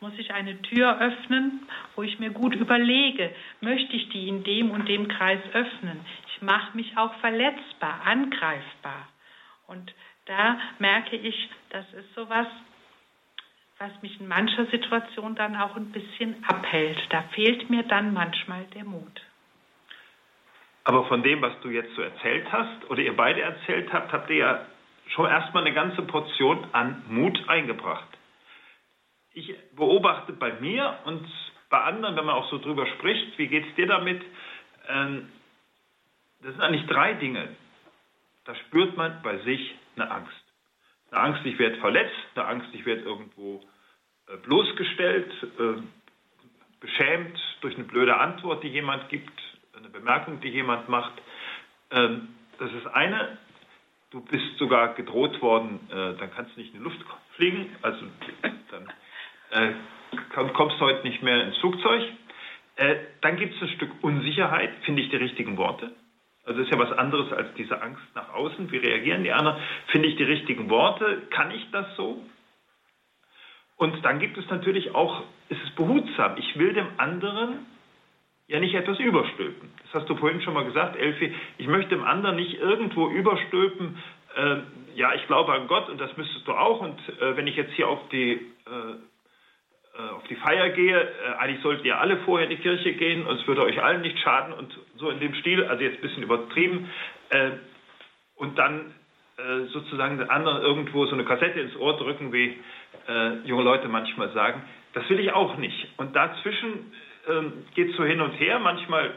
[0.00, 4.70] muss ich eine Tür öffnen, wo ich mir gut überlege, möchte ich die in dem
[4.70, 6.00] und dem Kreis öffnen.
[6.34, 9.08] Ich mache mich auch verletzbar, angreifbar.
[9.66, 9.92] Und
[10.26, 12.46] da merke ich, das ist sowas,
[13.78, 16.98] was mich in mancher Situation dann auch ein bisschen abhält.
[17.10, 19.20] Da fehlt mir dann manchmal der Mut.
[20.84, 24.30] Aber von dem, was du jetzt so erzählt hast oder ihr beide erzählt habt, habt
[24.30, 24.66] ihr ja
[25.10, 28.08] schon erstmal eine ganze Portion an Mut eingebracht
[29.32, 31.26] ich beobachte bei mir und
[31.68, 34.22] bei anderen, wenn man auch so drüber spricht, wie geht es dir damit?
[34.88, 35.28] Ähm,
[36.42, 37.48] das sind eigentlich drei Dinge.
[38.44, 40.44] Da spürt man bei sich eine Angst.
[41.10, 43.62] Eine Angst, ich werde verletzt, eine Angst, ich werde irgendwo
[44.26, 45.82] äh, bloßgestellt, äh,
[46.80, 49.38] beschämt durch eine blöde Antwort, die jemand gibt,
[49.76, 51.12] eine Bemerkung, die jemand macht.
[51.90, 53.38] Ähm, das ist eine.
[54.10, 56.98] Du bist sogar gedroht worden, äh, dann kannst du nicht in die Luft
[57.36, 57.76] fliegen.
[57.82, 58.06] Also
[58.70, 58.92] dann
[59.50, 59.72] äh,
[60.52, 62.02] kommst heute nicht mehr ins Flugzeug.
[62.74, 65.92] Äh, dann gibt es ein Stück Unsicherheit, finde ich die richtigen Worte.
[66.44, 68.72] Also das ist ja was anderes als diese Angst nach außen.
[68.72, 69.62] Wie reagieren die anderen?
[69.88, 71.22] Finde ich die richtigen Worte?
[71.30, 72.24] Kann ich das so?
[73.76, 76.36] Und dann gibt es natürlich auch, ist es behutsam.
[76.36, 77.66] Ich will dem anderen
[78.50, 79.70] ja nicht etwas überstülpen.
[79.84, 81.32] Das hast du vorhin schon mal gesagt, Elfi.
[81.58, 83.96] Ich möchte dem anderen nicht irgendwo überstülpen,
[84.36, 84.56] äh,
[84.96, 86.80] ja, ich glaube an Gott und das müsstest du auch.
[86.80, 88.94] Und äh, wenn ich jetzt hier auf die äh,
[89.98, 93.26] äh, auf die Feier gehe, äh, eigentlich sollten ihr alle vorher in die Kirche gehen
[93.26, 96.02] und es würde euch allen nicht schaden und so in dem Stil, also jetzt ein
[96.02, 96.90] bisschen übertrieben,
[97.30, 97.50] äh,
[98.36, 98.94] und dann
[99.72, 102.58] sozusagen den anderen irgendwo so eine Kassette ins Ohr drücken, wie
[103.46, 105.88] junge Leute manchmal sagen, das will ich auch nicht.
[105.96, 106.92] Und dazwischen
[107.30, 109.14] ähm, geht so hin und her, manchmal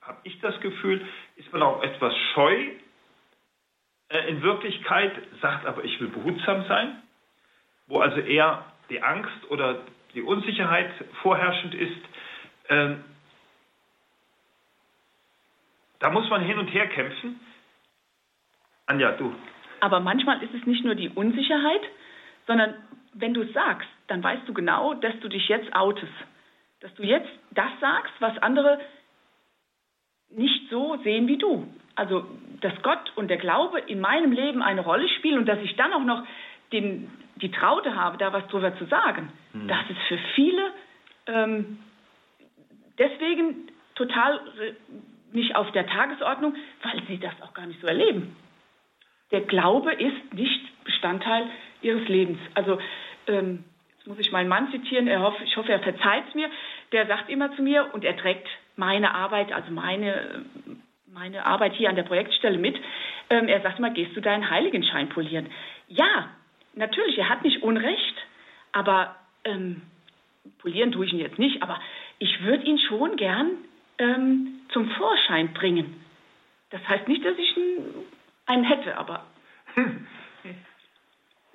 [0.00, 2.70] habe ich das Gefühl, ist man auch etwas scheu
[4.28, 7.02] in Wirklichkeit, sagt aber, ich will behutsam sein,
[7.88, 9.80] wo also eher die Angst oder
[10.14, 10.90] die Unsicherheit
[11.22, 12.02] vorherrschend ist,
[12.68, 13.04] ähm,
[15.98, 17.40] da muss man hin und her kämpfen.
[18.86, 19.34] Anja, du.
[19.80, 21.82] Aber manchmal ist es nicht nur die Unsicherheit,
[22.46, 22.74] sondern
[23.14, 26.12] wenn du es sagst, dann weißt du genau, dass du dich jetzt outest.
[26.86, 28.78] Dass du jetzt das sagst, was andere
[30.30, 31.66] nicht so sehen wie du.
[31.96, 32.24] Also,
[32.60, 35.92] dass Gott und der Glaube in meinem Leben eine Rolle spielen und dass ich dann
[35.92, 36.24] auch noch
[36.70, 37.10] den,
[37.42, 39.66] die Traute habe, da was drüber zu sagen, mhm.
[39.66, 40.70] das ist für viele
[41.26, 41.78] ähm,
[42.98, 44.40] deswegen total
[45.32, 48.36] nicht auf der Tagesordnung, weil sie das auch gar nicht so erleben.
[49.32, 51.48] Der Glaube ist nicht Bestandteil
[51.82, 52.38] ihres Lebens.
[52.54, 52.78] Also
[53.26, 53.64] ähm,
[53.96, 56.48] jetzt muss ich meinen Mann zitieren, er hoff, ich hoffe, er verzeiht es mir,
[56.92, 60.44] der sagt immer zu mir und er trägt meine Arbeit, also meine,
[61.12, 62.76] meine Arbeit hier an der Projektstelle mit.
[63.30, 65.46] Ähm, er sagt immer, gehst du deinen Heiligenschein polieren?
[65.88, 66.30] Ja,
[66.74, 68.16] natürlich, er hat nicht Unrecht,
[68.72, 69.82] aber ähm,
[70.58, 71.80] polieren tue ich ihn jetzt nicht, aber
[72.18, 73.50] ich würde ihn schon gern
[73.98, 76.00] ähm, zum Vorschein bringen.
[76.70, 77.56] Das heißt nicht, dass ich
[78.46, 79.24] einen hätte, aber.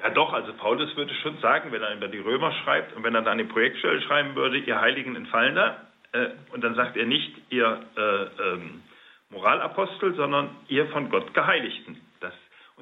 [0.02, 3.14] Ja, doch, also Paulus würde schon sagen, wenn er über die Römer schreibt und wenn
[3.14, 7.06] er dann die Projektstelle schreiben würde, ihr Heiligen entfallen da, äh, und dann sagt er
[7.06, 8.82] nicht, ihr äh, ähm,
[9.30, 12.02] Moralapostel, sondern ihr von Gott Geheiligten.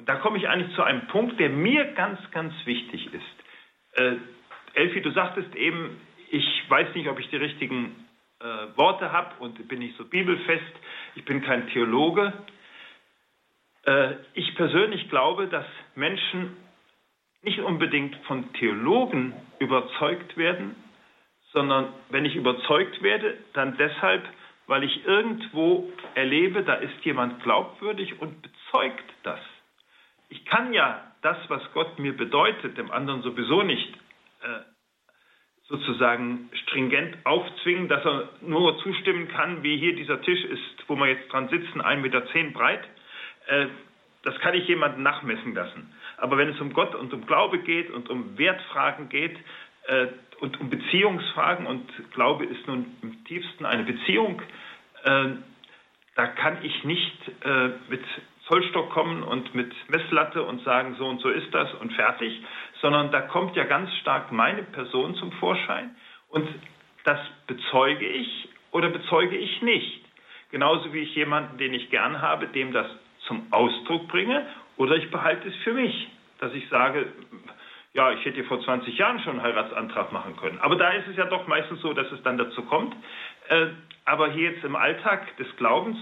[0.00, 4.00] Und da komme ich eigentlich zu einem Punkt, der mir ganz, ganz wichtig ist.
[4.00, 4.16] Äh,
[4.72, 8.06] Elfi, du sagtest eben, ich weiß nicht, ob ich die richtigen
[8.40, 8.44] äh,
[8.76, 10.72] Worte habe und bin nicht so bibelfest,
[11.16, 12.32] ich bin kein Theologe.
[13.84, 16.56] Äh, ich persönlich glaube, dass Menschen
[17.42, 20.76] nicht unbedingt von Theologen überzeugt werden,
[21.52, 24.22] sondern wenn ich überzeugt werde, dann deshalb,
[24.66, 29.40] weil ich irgendwo erlebe, da ist jemand glaubwürdig und bezeugt das.
[30.28, 33.94] Ich kann ja das, was Gott mir bedeutet, dem anderen sowieso nicht
[34.42, 34.60] äh,
[35.64, 41.06] sozusagen stringent aufzwingen, dass er nur zustimmen kann, wie hier dieser Tisch ist, wo wir
[41.06, 42.20] jetzt dran sitzen, 1,10 Meter
[42.52, 42.88] breit.
[43.46, 43.66] Äh,
[44.22, 45.92] das kann ich jemandem nachmessen lassen.
[46.20, 49.36] Aber wenn es um Gott und um Glaube geht und um Wertfragen geht
[49.86, 50.06] äh,
[50.40, 54.42] und um Beziehungsfragen und Glaube ist nun im tiefsten eine Beziehung,
[55.04, 55.26] äh,
[56.14, 58.04] da kann ich nicht äh, mit
[58.46, 62.42] Zollstock kommen und mit Messlatte und sagen, so und so ist das und fertig,
[62.82, 65.94] sondern da kommt ja ganz stark meine Person zum Vorschein
[66.28, 66.48] und
[67.04, 70.04] das bezeuge ich oder bezeuge ich nicht.
[70.50, 72.86] Genauso wie ich jemanden, den ich gern habe, dem das
[73.26, 74.46] zum Ausdruck bringe
[74.80, 77.12] oder ich behalte es für mich, dass ich sage,
[77.92, 80.58] ja, ich hätte vor 20 Jahren schon einen Heiratsantrag machen können.
[80.60, 82.96] Aber da ist es ja doch meistens so, dass es dann dazu kommt.
[83.48, 83.66] Äh,
[84.06, 85.98] aber hier jetzt im Alltag des Glaubens,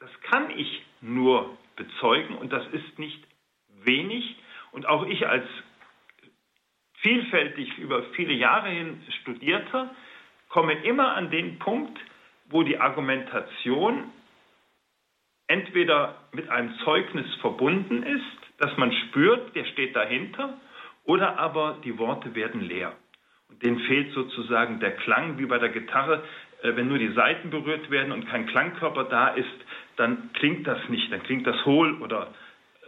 [0.00, 3.22] das kann ich nur bezeugen und das ist nicht
[3.84, 4.34] wenig.
[4.72, 5.46] Und auch ich als
[7.02, 9.94] vielfältig über viele Jahre hin Studierter
[10.48, 12.00] komme immer an den Punkt,
[12.46, 14.10] wo die Argumentation
[15.52, 20.58] entweder mit einem Zeugnis verbunden ist, dass man spürt, der steht dahinter,
[21.04, 22.92] oder aber die Worte werden leer.
[23.48, 26.22] Und denen fehlt sozusagen der Klang, wie bei der Gitarre.
[26.62, 29.58] Äh, wenn nur die Saiten berührt werden und kein Klangkörper da ist,
[29.96, 32.28] dann klingt das nicht, dann klingt das hohl oder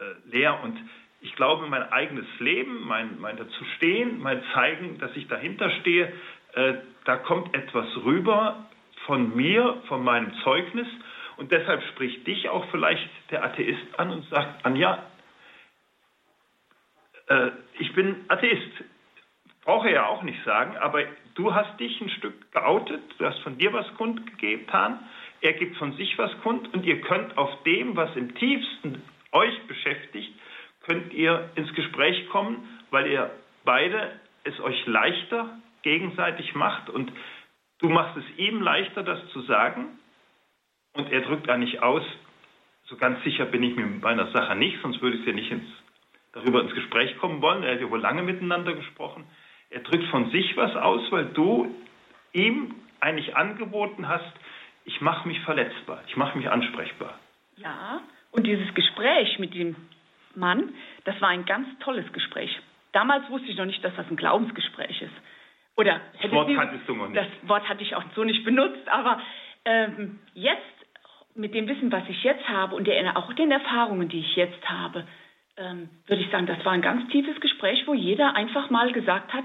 [0.01, 0.59] äh, leer.
[0.63, 0.79] Und
[1.21, 6.13] ich glaube, mein eigenes Leben, mein, mein Dazustehen, mein Zeigen, dass ich dahinter stehe,
[6.55, 6.75] äh,
[7.05, 8.65] da kommt etwas rüber
[9.05, 10.87] von mir, von meinem Zeugnis.
[11.37, 15.05] Und deshalb spricht dich auch vielleicht der Atheist an und sagt, Anja,
[17.29, 18.85] äh, ich bin Atheist.
[19.65, 23.57] Brauche ja auch nicht sagen, aber du hast dich ein Stück geoutet, du hast von
[23.57, 25.01] dir was kundgetan,
[25.41, 29.67] er gibt von sich was kund und ihr könnt auf dem, was im tiefsten euch
[29.67, 30.33] beschäftigt,
[30.83, 33.31] könnt ihr ins Gespräch kommen, weil ihr
[33.65, 37.11] beide es euch leichter gegenseitig macht und
[37.79, 39.99] du machst es ihm leichter, das zu sagen
[40.95, 42.03] und er drückt nicht aus,
[42.87, 45.51] so ganz sicher bin ich mir mit meiner Sache nicht, sonst würde ich ja nicht
[45.51, 45.67] ins,
[46.33, 47.63] darüber ins Gespräch kommen wollen.
[47.63, 49.25] Er hat ja wohl lange miteinander gesprochen.
[49.71, 51.75] Er drückt von sich was aus, weil du
[52.33, 54.33] ihm eigentlich angeboten hast,
[54.85, 57.19] ich mache mich verletzbar, ich mache mich ansprechbar.
[57.57, 58.01] Ja,
[58.33, 59.77] und dieses Gespräch mit dem
[60.35, 62.51] Mann, das war ein ganz tolles Gespräch.
[62.93, 65.15] Damals wusste ich noch nicht, dass das ein Glaubensgespräch ist.
[65.77, 67.17] Oder das Wort kanntest du noch nicht.
[67.17, 69.21] Das Wort hatte ich auch so nicht benutzt, aber
[69.65, 70.74] ähm, jetzt
[71.35, 74.69] mit dem Wissen, was ich jetzt habe und der, auch den Erfahrungen, die ich jetzt
[74.69, 75.07] habe,
[75.57, 79.33] ähm, würde ich sagen, das war ein ganz tiefes Gespräch, wo jeder einfach mal gesagt
[79.33, 79.45] hat,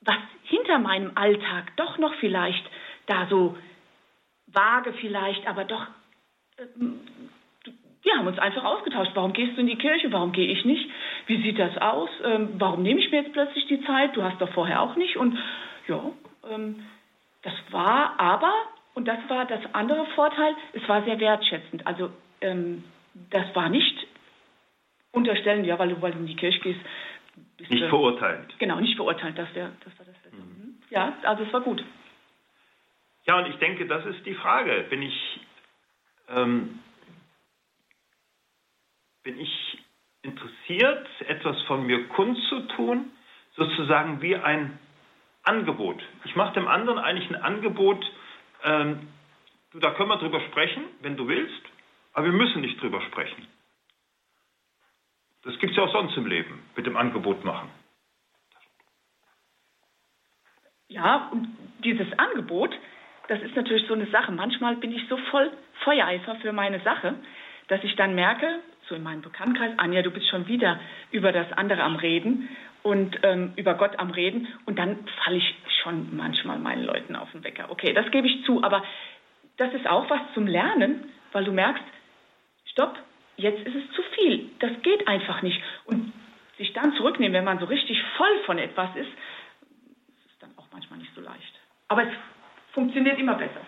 [0.00, 2.64] was hinter meinem Alltag doch noch vielleicht
[3.06, 3.56] da so
[4.46, 5.86] vage vielleicht, aber doch,
[6.58, 7.00] ähm,
[8.02, 9.10] wir haben uns einfach ausgetauscht.
[9.14, 10.10] Warum gehst du in die Kirche?
[10.12, 10.88] Warum gehe ich nicht?
[11.26, 12.08] Wie sieht das aus?
[12.24, 14.16] Ähm, warum nehme ich mir jetzt plötzlich die Zeit?
[14.16, 15.16] Du hast doch vorher auch nicht.
[15.16, 15.36] Und
[15.88, 16.10] ja,
[16.50, 16.86] ähm,
[17.42, 18.52] das war aber,
[18.98, 21.86] und das war das andere Vorteil, es war sehr wertschätzend.
[21.86, 22.82] Also ähm,
[23.30, 24.08] das war nicht
[25.12, 26.80] unterstellen, ja, weil du, weil du in die Kirche gehst.
[27.60, 28.58] Nicht du, verurteilend.
[28.58, 30.36] Genau, nicht verurteilend, das, wär, das war das Beste.
[30.36, 30.82] Mhm.
[30.90, 31.84] Ja, also es war gut.
[33.24, 34.86] Ja, und ich denke, das ist die Frage.
[34.90, 35.40] Bin ich,
[36.30, 36.80] ähm,
[39.22, 39.78] bin ich
[40.22, 43.12] interessiert, etwas von mir kundzutun,
[43.54, 44.76] sozusagen wie ein
[45.44, 46.02] Angebot.
[46.24, 48.04] Ich mache dem anderen eigentlich ein Angebot,
[48.64, 49.08] ähm,
[49.72, 51.62] du, da können wir drüber sprechen, wenn du willst,
[52.12, 53.46] aber wir müssen nicht drüber sprechen.
[55.44, 57.70] Das gibt es ja auch sonst im Leben, mit dem Angebot machen.
[60.88, 61.48] Ja, und
[61.84, 62.74] dieses Angebot,
[63.28, 64.32] das ist natürlich so eine Sache.
[64.32, 65.50] Manchmal bin ich so voll
[65.84, 67.14] Feuereifer für meine Sache,
[67.68, 71.52] dass ich dann merke, so in meinem Bekanntenkreis, Anja, du bist schon wieder über das
[71.52, 72.48] andere am Reden
[72.82, 77.30] und ähm, über Gott am Reden und dann falle ich schon manchmal meinen Leuten auf
[77.32, 77.70] den Wecker.
[77.70, 78.82] Okay, das gebe ich zu, aber
[79.56, 81.84] das ist auch was zum Lernen, weil du merkst,
[82.66, 82.96] stopp,
[83.36, 84.50] jetzt ist es zu viel.
[84.60, 85.60] Das geht einfach nicht.
[85.84, 86.12] Und
[86.56, 89.10] sich dann zurücknehmen, wenn man so richtig voll von etwas ist,
[90.26, 91.60] ist dann auch manchmal nicht so leicht.
[91.88, 92.14] Aber es
[92.72, 93.60] funktioniert immer besser.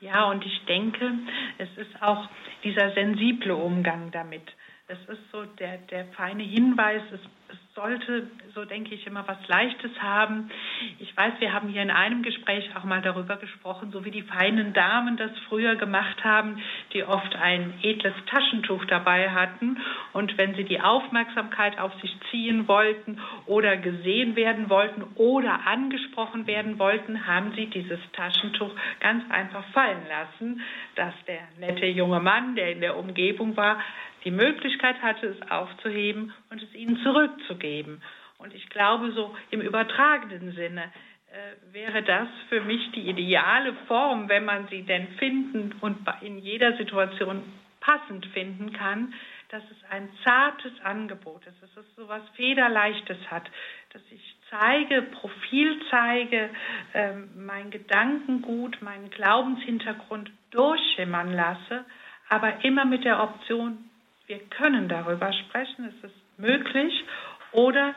[0.00, 1.12] Ja, und ich denke,
[1.58, 2.28] es ist auch
[2.64, 4.42] dieser sensible Umgang damit.
[4.90, 7.20] Es ist so der, der feine Hinweis, es
[7.52, 10.50] es sollte, so denke ich immer, was Leichtes haben.
[10.98, 14.22] Ich weiß, wir haben hier in einem Gespräch auch mal darüber gesprochen, so wie die
[14.22, 16.60] feinen Damen das früher gemacht haben,
[16.92, 19.78] die oft ein edles Taschentuch dabei hatten.
[20.12, 26.46] Und wenn sie die Aufmerksamkeit auf sich ziehen wollten oder gesehen werden wollten oder angesprochen
[26.46, 30.60] werden wollten, haben sie dieses Taschentuch ganz einfach fallen lassen,
[30.96, 33.80] dass der nette junge Mann, der in der Umgebung war,
[34.24, 38.02] die Möglichkeit hatte, es aufzuheben und es ihnen zurückzugeben.
[38.38, 40.84] Und ich glaube, so im übertragenen Sinne
[41.30, 46.38] äh, wäre das für mich die ideale Form, wenn man sie denn finden und in
[46.38, 47.42] jeder Situation
[47.80, 49.14] passend finden kann,
[49.50, 53.50] dass es ein zartes Angebot ist, dass es so etwas Federleichtes hat,
[53.92, 56.50] dass ich zeige, Profil zeige,
[56.92, 61.84] äh, mein Gedankengut, meinen Glaubenshintergrund durchschimmern lasse,
[62.28, 63.89] aber immer mit der Option,
[64.30, 67.04] wir können darüber sprechen, es ist möglich.
[67.50, 67.94] Oder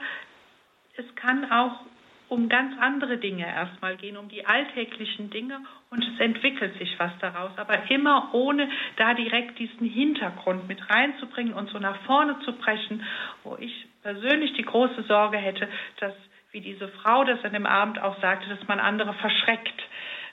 [0.98, 1.82] es kann auch
[2.28, 5.60] um ganz andere Dinge erstmal gehen, um die alltäglichen Dinge.
[5.92, 11.54] Und es entwickelt sich was daraus, aber immer ohne da direkt diesen Hintergrund mit reinzubringen
[11.54, 13.06] und so nach vorne zu brechen,
[13.44, 15.70] wo ich persönlich die große Sorge hätte,
[16.00, 16.16] dass,
[16.52, 19.84] wie diese Frau das an dem Abend auch sagte, dass man andere verschreckt,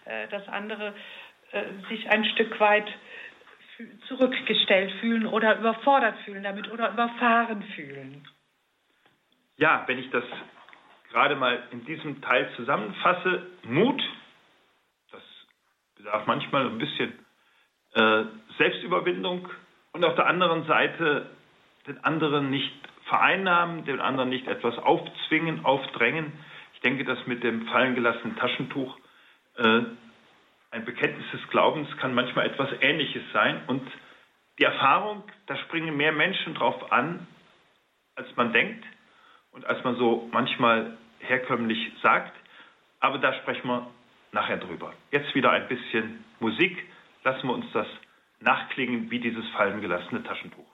[0.06, 0.94] äh, dass andere
[1.52, 2.90] äh, sich ein Stück weit
[4.08, 8.26] zurückgestellt fühlen oder überfordert fühlen damit oder überfahren fühlen.
[9.56, 10.24] Ja, wenn ich das
[11.10, 14.02] gerade mal in diesem Teil zusammenfasse, Mut,
[15.10, 15.22] das
[15.96, 17.12] bedarf manchmal ein bisschen
[17.94, 18.24] äh,
[18.58, 19.48] Selbstüberwindung
[19.92, 21.30] und auf der anderen Seite
[21.86, 22.72] den anderen nicht
[23.06, 26.32] vereinnahmen, den anderen nicht etwas aufzwingen, aufdrängen.
[26.74, 28.96] Ich denke, dass mit dem fallen gelassenen Taschentuch
[29.56, 29.82] äh,
[30.70, 33.62] ein Bekenntnis des Glaubens kann manchmal etwas Ähnliches sein.
[33.66, 33.82] Und
[34.58, 37.26] die Erfahrung, da springen mehr Menschen drauf an,
[38.14, 38.84] als man denkt
[39.52, 42.32] und als man so manchmal herkömmlich sagt.
[43.00, 43.90] Aber da sprechen wir
[44.32, 44.92] nachher drüber.
[45.10, 46.86] Jetzt wieder ein bisschen Musik.
[47.24, 47.86] Lassen wir uns das
[48.40, 50.69] nachklingen wie dieses fallen gelassene Taschentuch.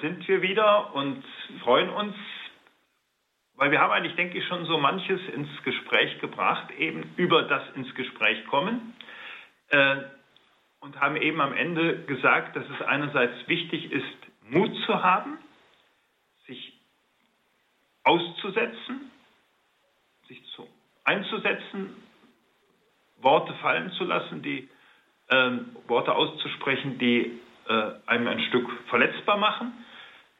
[0.00, 1.24] Sind wir wieder und
[1.62, 2.14] freuen uns,
[3.56, 7.62] weil wir haben eigentlich, denke ich, schon so manches ins Gespräch gebracht, eben über das
[7.74, 8.94] ins Gespräch kommen.
[9.70, 9.96] Äh,
[10.80, 14.04] und haben eben am Ende gesagt, dass es einerseits wichtig ist,
[14.42, 15.38] Mut zu haben,
[16.46, 16.72] sich
[18.04, 19.10] auszusetzen,
[20.28, 20.68] sich zu,
[21.02, 21.96] einzusetzen,
[23.16, 24.68] Worte fallen zu lassen, die
[25.28, 25.50] äh,
[25.88, 29.72] Worte auszusprechen, die äh, einem ein Stück verletzbar machen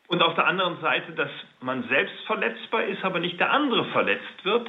[0.08, 1.30] und auf der anderen Seite, dass
[1.60, 4.68] man selbst verletzbar ist, aber nicht der andere verletzt wird,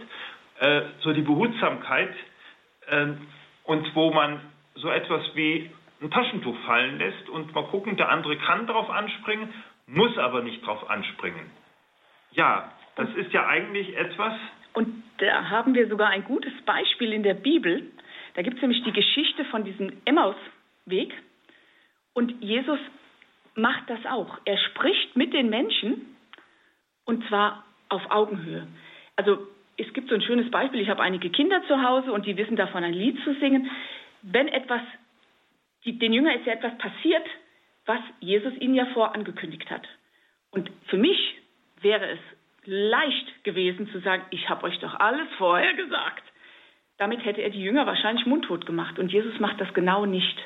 [0.60, 2.14] äh, so die Behutsamkeit
[2.88, 3.08] äh,
[3.64, 4.42] und wo man
[4.76, 5.72] so etwas wie
[6.02, 9.54] ein Taschentuch fallen lässt und mal gucken, der andere kann darauf anspringen,
[9.88, 11.50] muss aber nicht darauf anspringen.
[12.32, 14.34] Ja, das ist ja eigentlich etwas.
[14.74, 17.90] Und da haben wir sogar ein gutes Beispiel in der Bibel.
[18.36, 21.14] Da gibt es nämlich die Geschichte von diesem Emmausweg.
[22.14, 22.80] Und Jesus
[23.62, 24.40] macht das auch.
[24.46, 26.16] Er spricht mit den Menschen
[27.06, 28.68] und zwar auf Augenhöhe.
[29.16, 29.48] Also
[29.78, 30.82] es gibt so ein schönes Beispiel.
[30.82, 33.70] Ich habe einige Kinder zu Hause und die wissen davon, ein Lied zu singen.
[34.22, 34.82] Wenn etwas,
[35.86, 37.26] die, den Jüngern ist ja etwas passiert,
[37.86, 39.88] was Jesus ihnen ja vorangekündigt hat.
[40.52, 41.18] Und für mich
[41.82, 42.20] wäre es
[42.66, 46.24] leicht gewesen zu sagen, ich habe euch doch alles vorher gesagt.
[46.98, 49.00] Damit hätte er die Jünger wahrscheinlich mundtot gemacht.
[49.00, 50.38] Und Jesus macht das genau nicht.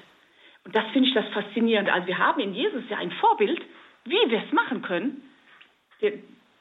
[0.65, 1.89] Und das finde ich das faszinierend.
[1.89, 3.61] Also wir haben in Jesus ja ein Vorbild,
[4.05, 5.21] wie wir es machen können,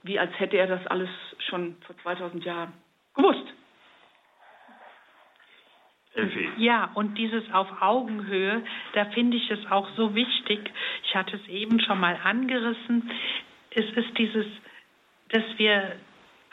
[0.03, 1.11] wie als hätte er das alles
[1.49, 2.73] schon vor 2000 Jahren
[3.15, 3.47] gewusst.
[6.59, 10.71] Ja, und dieses auf Augenhöhe, da finde ich es auch so wichtig.
[11.05, 13.11] Ich hatte es eben schon mal angerissen.
[13.71, 14.47] Es ist dieses,
[15.31, 15.97] dass wir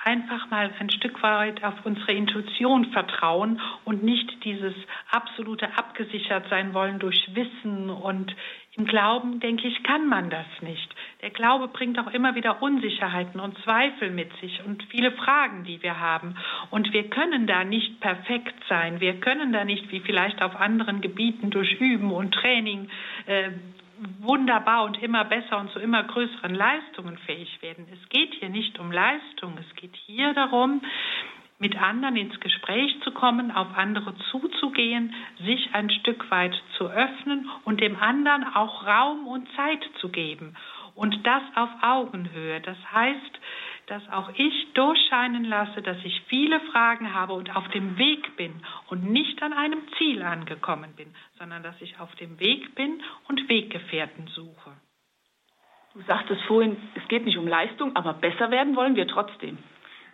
[0.03, 4.73] einfach mal ein Stück weit auf unsere Intuition vertrauen und nicht dieses
[5.11, 8.35] absolute abgesichert sein wollen durch Wissen und
[8.79, 10.95] im Glauben, denke ich, kann man das nicht.
[11.21, 15.81] Der Glaube bringt auch immer wieder Unsicherheiten und Zweifel mit sich und viele Fragen, die
[15.83, 16.35] wir haben.
[16.69, 19.01] Und wir können da nicht perfekt sein.
[19.01, 22.89] Wir können da nicht, wie vielleicht auf anderen Gebieten durch Üben und Training,
[23.25, 23.51] äh,
[24.19, 27.87] wunderbar und immer besser und zu immer größeren Leistungen fähig werden.
[27.91, 30.81] Es geht hier nicht um Leistung, es geht hier darum,
[31.59, 35.13] mit anderen ins Gespräch zu kommen, auf andere zuzugehen,
[35.45, 40.55] sich ein Stück weit zu öffnen und dem anderen auch Raum und Zeit zu geben.
[40.95, 42.61] Und das auf Augenhöhe.
[42.61, 43.39] Das heißt,
[43.89, 48.53] dass auch ich durchscheinen lasse, dass ich viele Fragen habe und auf dem Weg bin
[48.89, 53.49] und nicht an einem Ziel angekommen bin, sondern dass ich auf dem Weg bin und
[53.49, 54.71] Weggefährten suche.
[55.93, 59.57] Du sagtest vorhin, es geht nicht um Leistung, aber besser werden wollen wir trotzdem.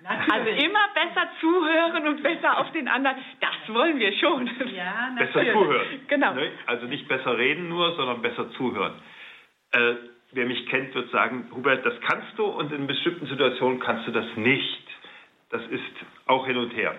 [0.01, 0.33] Natürlich.
[0.33, 4.49] Also immer besser zuhören und besser auf den anderen, das wollen wir schon.
[4.73, 6.01] Ja, besser zuhören.
[6.07, 6.33] Genau.
[6.33, 6.51] Ne?
[6.67, 8.93] Also nicht besser reden nur, sondern besser zuhören.
[9.71, 9.95] Äh,
[10.35, 14.11] wer mich kennt, wird sagen, Hubert, das kannst du und in bestimmten Situationen kannst du
[14.11, 14.83] das nicht.
[15.49, 15.81] Das ist
[16.25, 16.95] auch hin und her.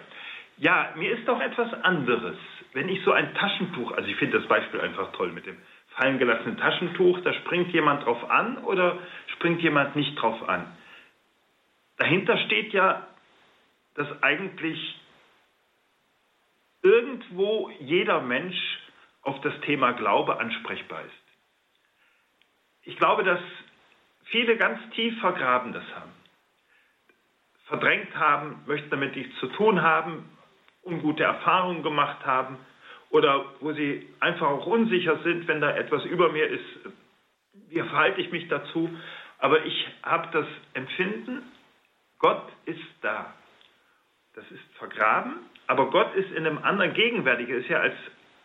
[0.58, 2.36] Ja, mir ist doch etwas anderes.
[2.72, 5.56] Wenn ich so ein Taschentuch, also ich finde das Beispiel einfach toll mit dem
[5.96, 8.98] fallen gelassenen Taschentuch, da springt jemand drauf an oder
[9.34, 10.66] springt jemand nicht drauf an.
[11.98, 13.06] Dahinter steht ja,
[13.94, 15.00] dass eigentlich
[16.82, 18.56] irgendwo jeder Mensch
[19.22, 21.25] auf das Thema Glaube ansprechbar ist.
[22.86, 23.40] Ich glaube, dass
[24.26, 26.12] viele ganz tief vergraben das haben.
[27.66, 30.30] Verdrängt haben, möchten damit nichts zu tun haben,
[30.84, 32.58] ungute Erfahrungen gemacht haben
[33.10, 36.64] oder wo sie einfach auch unsicher sind, wenn da etwas über mir ist,
[37.68, 38.88] wie verhalte ich mich dazu.
[39.38, 41.42] Aber ich habe das Empfinden,
[42.20, 43.34] Gott ist da.
[44.34, 47.48] Das ist vergraben, aber Gott ist in einem anderen gegenwärtig.
[47.48, 47.96] Er ist ja als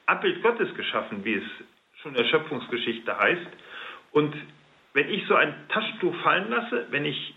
[0.08, 1.44] Abbild Gottes geschaffen, wie es
[2.02, 3.48] schon in der Schöpfungsgeschichte heißt.
[4.12, 4.36] Und
[4.94, 7.34] wenn ich so ein Taschentuch fallen lasse, wenn ich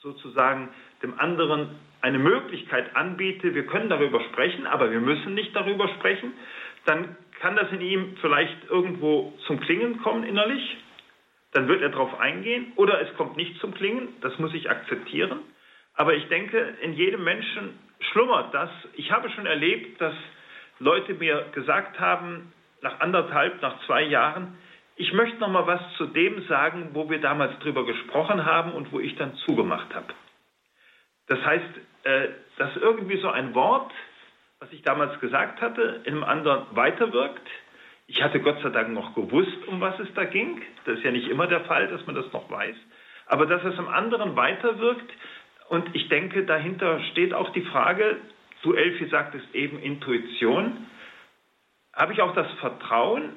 [0.00, 0.70] sozusagen
[1.02, 6.32] dem anderen eine Möglichkeit anbiete, wir können darüber sprechen, aber wir müssen nicht darüber sprechen,
[6.86, 10.76] dann kann das in ihm vielleicht irgendwo zum Klingen kommen innerlich,
[11.52, 15.40] dann wird er darauf eingehen oder es kommt nicht zum Klingen, das muss ich akzeptieren.
[15.94, 17.78] Aber ich denke, in jedem Menschen
[18.12, 18.70] schlummert das.
[18.94, 20.14] Ich habe schon erlebt, dass
[20.78, 22.52] Leute mir gesagt haben,
[22.82, 24.56] nach anderthalb, nach zwei Jahren,
[24.98, 28.92] ich möchte noch mal was zu dem sagen, wo wir damals drüber gesprochen haben und
[28.92, 30.12] wo ich dann zugemacht habe.
[31.28, 31.64] Das heißt,
[32.02, 33.92] äh, dass irgendwie so ein Wort,
[34.58, 37.46] was ich damals gesagt hatte, in einem anderen weiterwirkt.
[38.08, 40.62] Ich hatte Gott sei Dank noch gewusst, um was es da ging.
[40.84, 42.76] Das ist ja nicht immer der Fall, dass man das noch weiß.
[43.26, 45.12] Aber dass es im anderen weiterwirkt.
[45.68, 48.16] Und ich denke, dahinter steht auch die Frage,
[48.62, 50.88] du Elfi sagtest eben Intuition.
[51.92, 53.34] Habe ich auch das Vertrauen,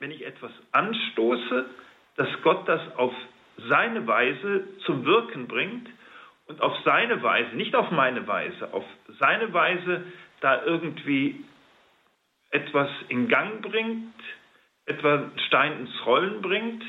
[0.00, 1.66] wenn ich etwas anstoße,
[2.16, 3.14] dass Gott das auf
[3.68, 5.88] seine Weise zum Wirken bringt
[6.46, 8.84] und auf seine Weise, nicht auf meine Weise, auf
[9.18, 10.04] seine Weise
[10.40, 11.44] da irgendwie
[12.50, 14.14] etwas in Gang bringt,
[14.86, 16.82] etwa Stein ins Rollen bringt,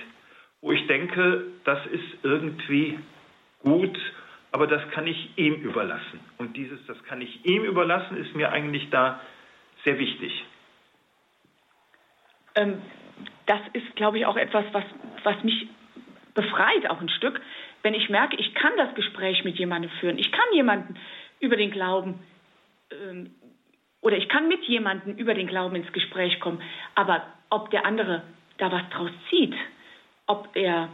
[0.61, 2.97] wo ich denke, das ist irgendwie
[3.59, 3.97] gut,
[4.51, 6.19] aber das kann ich ihm überlassen.
[6.37, 9.19] Und dieses, das kann ich ihm überlassen, ist mir eigentlich da
[9.83, 10.45] sehr wichtig.
[12.55, 12.81] Ähm,
[13.45, 14.83] das ist, glaube ich, auch etwas, was,
[15.23, 15.67] was mich
[16.33, 17.41] befreit, auch ein Stück,
[17.83, 20.95] wenn ich merke, ich kann das Gespräch mit jemandem führen, ich kann jemanden
[21.39, 22.19] über den Glauben
[22.91, 23.31] ähm,
[24.01, 26.61] oder ich kann mit jemandem über den Glauben ins Gespräch kommen,
[26.95, 28.23] aber ob der andere
[28.57, 29.53] da was draus zieht,
[30.27, 30.89] ob er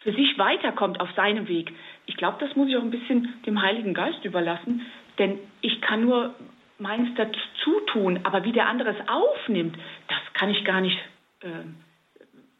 [0.00, 1.72] für sich weiterkommt auf seinem Weg,
[2.06, 4.86] ich glaube, das muss ich auch ein bisschen dem Heiligen Geist überlassen,
[5.18, 6.34] denn ich kann nur
[6.78, 9.76] meins dazu tun, aber wie der andere es aufnimmt,
[10.08, 10.98] das kann ich gar nicht
[11.40, 11.64] äh,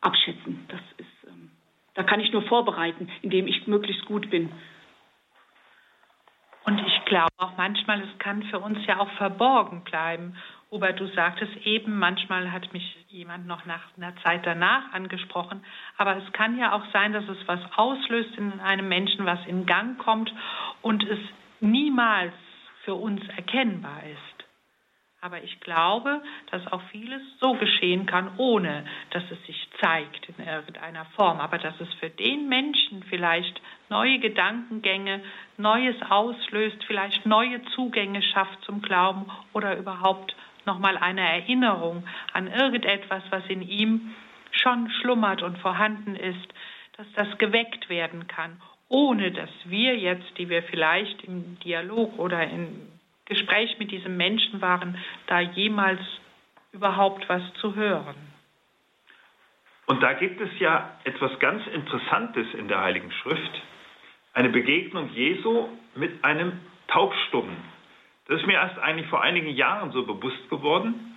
[0.01, 0.65] abschätzen.
[0.69, 1.51] Das ist, ähm,
[1.95, 4.53] da kann ich nur vorbereiten, indem ich möglichst gut bin.
[6.65, 10.37] Und ich glaube auch manchmal, es kann für uns ja auch verborgen bleiben.
[10.71, 15.65] Robert, du sagtest eben, manchmal hat mich jemand noch nach einer Zeit danach angesprochen,
[15.97, 19.65] aber es kann ja auch sein, dass es was auslöst in einem Menschen, was in
[19.65, 20.31] Gang kommt
[20.83, 21.19] und es
[21.61, 22.35] niemals
[22.89, 24.47] für uns erkennbar ist.
[25.21, 30.47] Aber ich glaube, dass auch vieles so geschehen kann, ohne dass es sich zeigt in
[30.47, 31.39] irgendeiner Form.
[31.39, 33.61] Aber dass es für den Menschen vielleicht
[33.91, 35.23] neue Gedankengänge,
[35.59, 40.35] Neues auslöst, vielleicht neue Zugänge schafft zum Glauben oder überhaupt
[40.65, 44.15] nochmal eine Erinnerung an irgendetwas, was in ihm
[44.51, 46.55] schon schlummert und vorhanden ist,
[46.97, 48.59] dass das geweckt werden kann
[48.89, 52.89] ohne dass wir jetzt, die wir vielleicht im Dialog oder im
[53.27, 56.01] Gespräch mit diesem Menschen waren, da jemals
[56.73, 58.17] überhaupt was zu hören.
[59.87, 63.63] Und da gibt es ja etwas ganz Interessantes in der Heiligen Schrift,
[64.35, 67.57] eine Begegnung Jesu mit einem Taubstummen.
[68.27, 71.17] Das ist mir erst eigentlich vor einigen Jahren so bewusst geworden.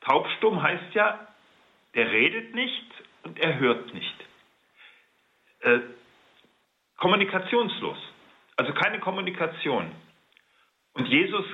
[0.00, 1.26] Taubstumm heißt ja,
[1.94, 2.86] der redet nicht
[3.22, 4.14] und er hört nicht.
[6.96, 7.98] Kommunikationslos.
[8.56, 9.90] Also keine Kommunikation.
[10.94, 11.44] Und Jesus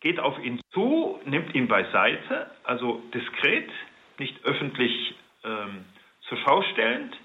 [0.00, 3.70] geht auf ihn zu, nimmt ihn beiseite, also diskret,
[4.18, 5.84] nicht öffentlich ähm,
[6.28, 7.16] zur Schau stellend.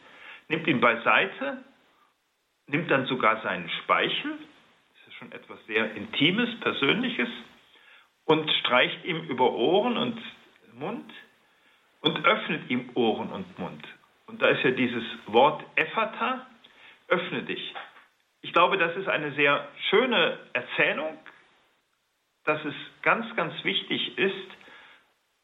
[0.49, 1.63] nimmt ihn beiseite,
[2.67, 7.29] nimmt dann sogar seinen Speichel, das ist schon etwas sehr Intimes, Persönliches,
[8.25, 10.21] und streicht ihm über Ohren und
[10.73, 11.11] Mund
[12.01, 13.87] und öffnet ihm Ohren und Mund.
[14.27, 16.45] Und da ist ja dieses Wort Ephata,
[17.09, 17.73] öffne dich.
[18.41, 21.17] Ich glaube, das ist eine sehr schöne Erzählung,
[22.45, 24.47] dass es ganz, ganz wichtig ist,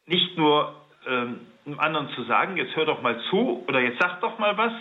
[0.06, 0.74] nicht nur
[1.06, 4.56] ähm, einem anderen zu sagen, jetzt hör doch mal zu oder jetzt sag doch mal
[4.56, 4.72] was,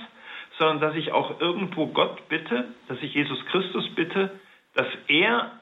[0.57, 4.39] sondern dass ich auch irgendwo Gott bitte, dass ich Jesus Christus bitte,
[4.75, 5.59] dass er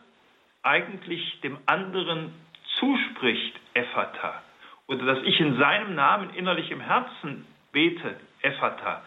[0.61, 2.33] eigentlich dem anderen
[2.79, 4.41] zuspricht, Ephata,
[4.87, 9.03] oder dass ich in seinem Namen innerlich im Herzen bete, Ephata.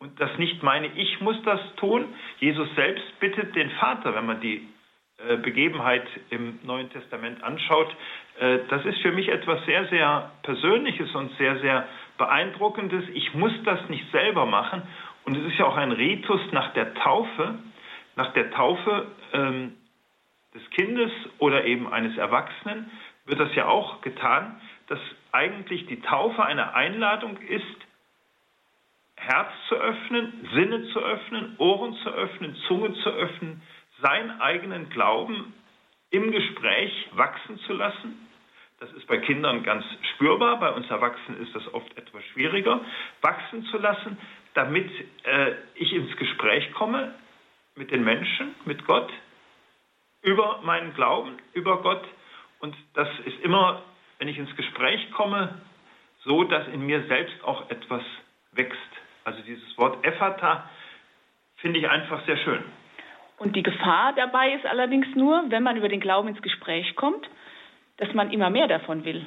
[0.00, 2.06] Und das nicht meine, ich muss das tun.
[2.38, 4.66] Jesus selbst bittet den Vater, wenn man die
[5.18, 7.94] äh, Begebenheit im Neuen Testament anschaut.
[8.38, 11.86] Äh, das ist für mich etwas sehr, sehr Persönliches und sehr, sehr
[12.16, 13.04] Beeindruckendes.
[13.12, 14.82] Ich muss das nicht selber machen.
[15.24, 17.58] Und es ist ja auch ein Ritus nach der Taufe.
[18.16, 19.76] Nach der Taufe ähm,
[20.54, 22.90] des Kindes oder eben eines Erwachsenen
[23.26, 24.98] wird das ja auch getan, dass
[25.32, 27.64] eigentlich die Taufe eine Einladung ist,
[29.20, 33.62] Herz zu öffnen, Sinne zu öffnen, Ohren zu öffnen, Zunge zu öffnen,
[34.00, 35.52] seinen eigenen Glauben
[36.10, 38.28] im Gespräch wachsen zu lassen.
[38.80, 42.80] Das ist bei Kindern ganz spürbar, bei uns Erwachsenen ist das oft etwas schwieriger,
[43.20, 44.16] wachsen zu lassen,
[44.54, 44.90] damit
[45.24, 47.14] äh, ich ins Gespräch komme
[47.76, 49.12] mit den Menschen, mit Gott,
[50.22, 52.04] über meinen Glauben, über Gott.
[52.60, 53.82] Und das ist immer,
[54.18, 55.60] wenn ich ins Gespräch komme,
[56.24, 58.02] so, dass in mir selbst auch etwas
[58.52, 58.99] wächst.
[59.24, 60.68] Also dieses Wort Ephata
[61.56, 62.62] finde ich einfach sehr schön.
[63.38, 67.28] Und die Gefahr dabei ist allerdings nur, wenn man über den Glauben ins Gespräch kommt,
[67.96, 69.24] dass man immer mehr davon will.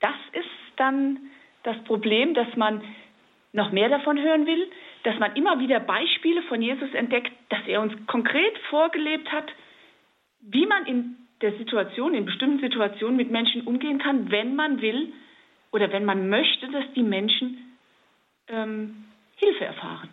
[0.00, 1.18] Das ist dann
[1.62, 2.82] das Problem, dass man
[3.52, 4.70] noch mehr davon hören will,
[5.02, 9.46] dass man immer wieder Beispiele von Jesus entdeckt, dass er uns konkret vorgelebt hat,
[10.40, 15.12] wie man in der Situation, in bestimmten Situationen mit Menschen umgehen kann, wenn man will
[15.72, 17.76] oder wenn man möchte, dass die Menschen
[18.48, 19.05] ähm,
[19.36, 20.10] Hilfe erfahren.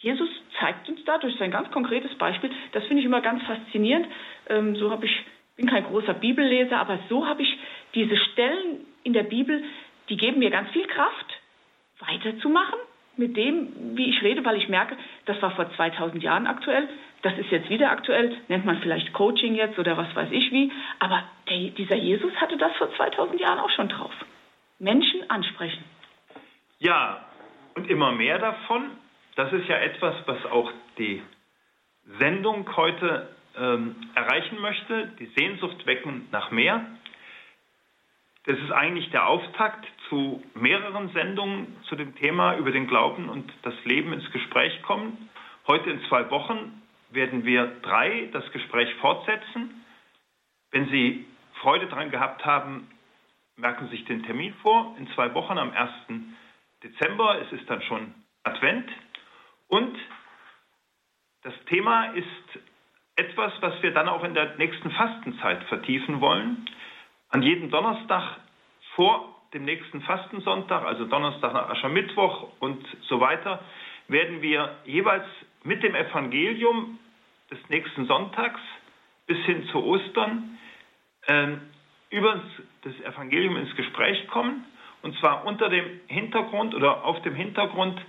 [0.00, 0.28] Jesus
[0.60, 4.06] zeigt uns da durch sein ganz konkretes Beispiel, das finde ich immer ganz faszinierend.
[4.48, 5.24] Ähm, so habe ich,
[5.56, 7.58] bin kein großer Bibelleser, aber so habe ich
[7.94, 9.64] diese Stellen in der Bibel,
[10.08, 11.26] die geben mir ganz viel Kraft,
[11.98, 12.78] weiterzumachen
[13.16, 16.88] mit dem, wie ich rede, weil ich merke, das war vor 2000 Jahren aktuell,
[17.22, 20.70] das ist jetzt wieder aktuell, nennt man vielleicht Coaching jetzt oder was weiß ich wie,
[21.00, 24.12] aber der, dieser Jesus hatte das vor 2000 Jahren auch schon drauf.
[24.78, 25.82] Menschen ansprechen.
[26.78, 27.27] Ja,
[27.78, 28.90] und immer mehr davon.
[29.36, 31.22] Das ist ja etwas, was auch die
[32.18, 36.84] Sendung heute ähm, erreichen möchte, die Sehnsucht wecken nach mehr.
[38.46, 43.52] Das ist eigentlich der Auftakt zu mehreren Sendungen zu dem Thema über den Glauben und
[43.62, 45.30] das Leben ins Gespräch kommen.
[45.68, 49.84] Heute in zwei Wochen werden wir drei das Gespräch fortsetzen.
[50.72, 51.26] Wenn Sie
[51.60, 52.90] Freude daran gehabt haben,
[53.56, 54.96] merken Sie sich den Termin vor.
[54.98, 55.90] In zwei Wochen am 1.
[56.88, 57.40] Dezember.
[57.42, 58.14] Es ist dann schon
[58.44, 58.88] Advent.
[59.68, 59.96] Und
[61.42, 62.26] das Thema ist
[63.16, 66.68] etwas, was wir dann auch in der nächsten Fastenzeit vertiefen wollen.
[67.30, 68.38] An jedem Donnerstag
[68.94, 73.60] vor dem nächsten Fastensonntag, also Donnerstag nach Aschermittwoch und so weiter,
[74.08, 75.26] werden wir jeweils
[75.64, 76.98] mit dem Evangelium
[77.50, 78.60] des nächsten Sonntags
[79.26, 80.58] bis hin zu Ostern
[81.26, 81.48] äh,
[82.10, 82.42] über
[82.82, 84.64] das Evangelium ins Gespräch kommen
[85.02, 88.00] und zwar unter dem Hintergrund oder auf dem Hintergrund,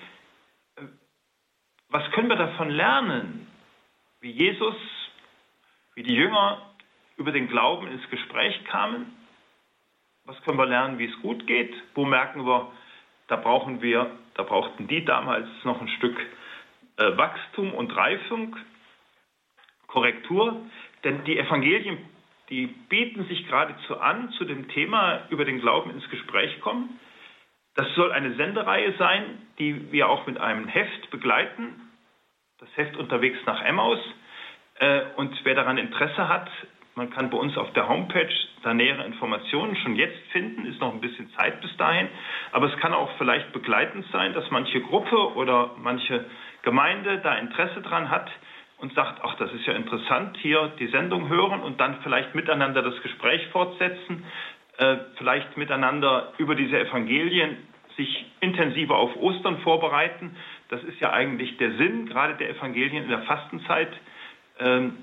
[0.75, 0.81] äh,
[1.89, 3.47] was können wir davon lernen,
[4.21, 4.75] wie Jesus,
[5.95, 6.61] wie die Jünger
[7.17, 9.13] über den Glauben ins Gespräch kamen?
[10.25, 11.73] Was können wir lernen, wie es gut geht?
[11.95, 12.71] Wo merken wir,
[13.27, 16.19] da brauchen wir, da brauchten die damals noch ein Stück
[16.97, 18.55] äh, Wachstum und Reifung,
[19.87, 20.61] Korrektur?
[21.03, 21.97] Denn die Evangelien
[22.49, 26.99] die bieten sich geradezu an, zu dem Thema über den Glauben ins Gespräch kommen.
[27.75, 29.23] Das soll eine Sendereihe sein,
[29.59, 31.89] die wir auch mit einem Heft begleiten.
[32.59, 33.99] Das Heft unterwegs nach Emmaus.
[34.79, 36.49] Äh, und wer daran Interesse hat,
[36.95, 38.33] man kann bei uns auf der Homepage
[38.63, 42.09] da nähere Informationen schon jetzt finden, ist noch ein bisschen Zeit bis dahin.
[42.51, 46.25] Aber es kann auch vielleicht begleitend sein, dass manche Gruppe oder manche
[46.63, 48.29] Gemeinde da Interesse dran hat,
[48.79, 52.81] und sagt, ach, das ist ja interessant, hier die Sendung hören und dann vielleicht miteinander
[52.81, 54.25] das Gespräch fortsetzen,
[54.77, 57.57] äh, vielleicht miteinander über diese Evangelien
[57.97, 60.35] sich intensiver auf Ostern vorbereiten.
[60.69, 63.91] Das ist ja eigentlich der Sinn gerade der Evangelien in der Fastenzeit.
[64.59, 64.97] Ähm,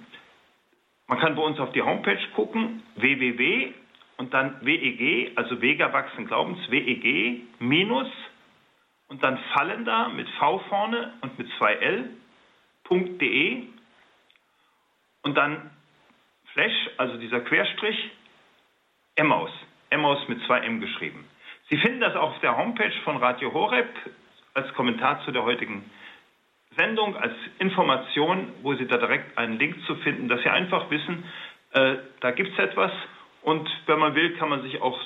[1.06, 3.74] man kann bei uns auf die Homepage gucken, www
[4.16, 8.08] und dann WEG, also Wega Wachsen Glaubens, WEG minus
[9.08, 11.74] und dann fallender mit V vorne und mit zwei
[12.90, 13.64] L.de
[15.22, 15.70] und dann
[16.52, 18.10] Flash, also dieser Querstrich,
[19.16, 19.50] Emmaus.
[19.90, 21.24] Emmaus mit zwei M geschrieben.
[21.68, 23.88] Sie finden das auf der Homepage von Radio Horeb
[24.54, 25.90] als Kommentar zu der heutigen
[26.76, 31.24] Sendung, als Information, wo Sie da direkt einen Link zu finden, dass Sie einfach wissen,
[31.72, 32.92] äh, da gibt es etwas
[33.42, 34.98] und wenn man will, kann man sich auch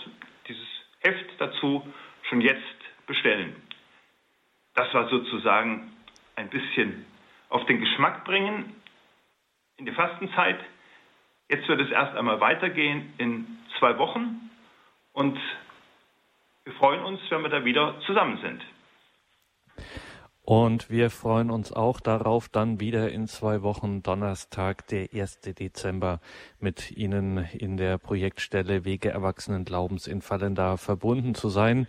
[0.48, 0.66] dieses
[1.00, 1.86] Heft dazu
[2.28, 2.62] schon jetzt
[3.06, 3.56] bestellen.
[4.74, 5.92] Das war sozusagen
[6.36, 7.06] ein bisschen
[7.50, 8.74] auf den Geschmack bringen
[9.76, 10.58] in die Fastenzeit.
[11.48, 14.50] Jetzt wird es erst einmal weitergehen in zwei Wochen
[15.12, 15.38] und
[16.64, 18.62] wir freuen uns, wenn wir da wieder zusammen sind.
[20.42, 25.40] Und wir freuen uns auch darauf, dann wieder in zwei Wochen Donnerstag, der 1.
[25.42, 26.20] Dezember,
[26.58, 31.86] mit Ihnen in der Projektstelle Wege Erwachsenen Glaubens in Fallenda verbunden zu sein.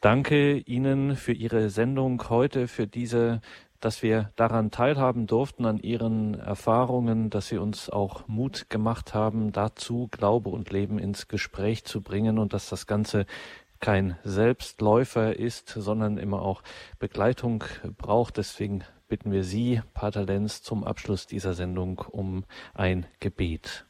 [0.00, 3.40] Danke Ihnen für Ihre Sendung heute, für diese
[3.80, 9.52] dass wir daran teilhaben durften, an Ihren Erfahrungen, dass Sie uns auch Mut gemacht haben,
[9.52, 13.26] dazu Glaube und Leben ins Gespräch zu bringen und dass das Ganze
[13.80, 16.62] kein Selbstläufer ist, sondern immer auch
[16.98, 17.64] Begleitung
[17.98, 18.38] braucht.
[18.38, 23.84] Deswegen bitten wir Sie, Pater Lenz, zum Abschluss dieser Sendung um ein Gebet.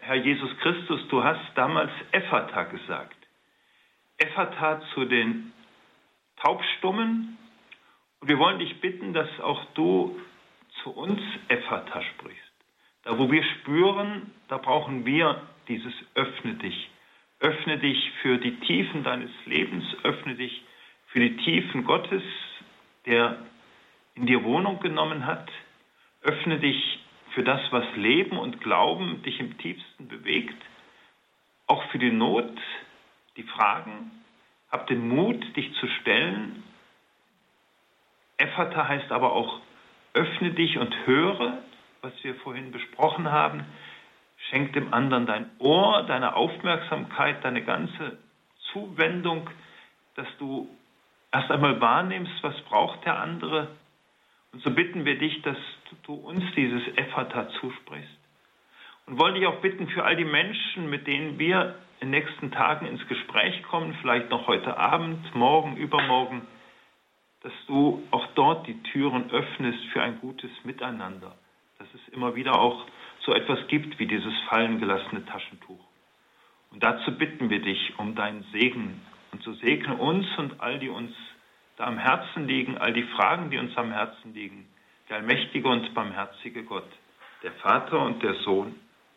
[0.00, 3.16] Herr Jesus Christus, du hast damals Ephata gesagt.
[4.18, 5.52] Ephata zu den
[6.36, 7.38] Taubstummen.
[8.24, 10.18] Und wir wollen dich bitten, dass auch du
[10.82, 12.40] zu uns Ephata sprichst.
[13.02, 16.90] Da, wo wir spüren, da brauchen wir dieses Öffne dich
[17.44, 20.62] Öffne dich für die Tiefen deines Lebens, öffne dich
[21.08, 22.22] für die Tiefen Gottes,
[23.04, 23.36] der
[24.14, 25.50] in dir Wohnung genommen hat.
[26.22, 27.00] Öffne dich
[27.34, 30.56] für das, was Leben und Glauben dich im tiefsten bewegt.
[31.66, 32.56] Auch für die Not,
[33.36, 34.10] die Fragen.
[34.70, 36.62] Hab den Mut, dich zu stellen.
[38.38, 39.60] Ephata heißt aber auch,
[40.12, 41.58] öffne dich und höre,
[42.02, 43.64] was wir vorhin besprochen haben.
[44.50, 48.18] Schenk dem anderen dein Ohr, deine Aufmerksamkeit, deine ganze
[48.72, 49.48] Zuwendung,
[50.16, 50.68] dass du
[51.32, 53.68] erst einmal wahrnimmst, was braucht der andere.
[54.52, 55.56] Und so bitten wir dich, dass
[56.04, 58.18] du uns dieses Ephata zusprichst.
[59.06, 62.52] Und wollen dich auch bitten für all die Menschen, mit denen wir in den nächsten
[62.52, 66.42] Tagen ins Gespräch kommen, vielleicht noch heute Abend, morgen, übermorgen,
[67.44, 71.36] dass du auch dort die Türen öffnest für ein gutes Miteinander.
[71.78, 72.86] Dass es immer wieder auch
[73.20, 75.84] so etwas gibt wie dieses fallen gelassene Taschentuch.
[76.70, 80.88] Und dazu bitten wir dich um deinen Segen und so segne uns und all die
[80.88, 81.12] uns
[81.76, 84.66] da am Herzen liegen, all die Fragen, die uns am Herzen liegen,
[85.10, 86.88] der allmächtige und barmherzige Gott,
[87.42, 88.74] der Vater und der Sohn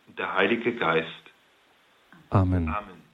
[0.08, 1.08] und der Heilige Geist.
[2.30, 2.68] Amen.
[2.68, 3.07] Amen.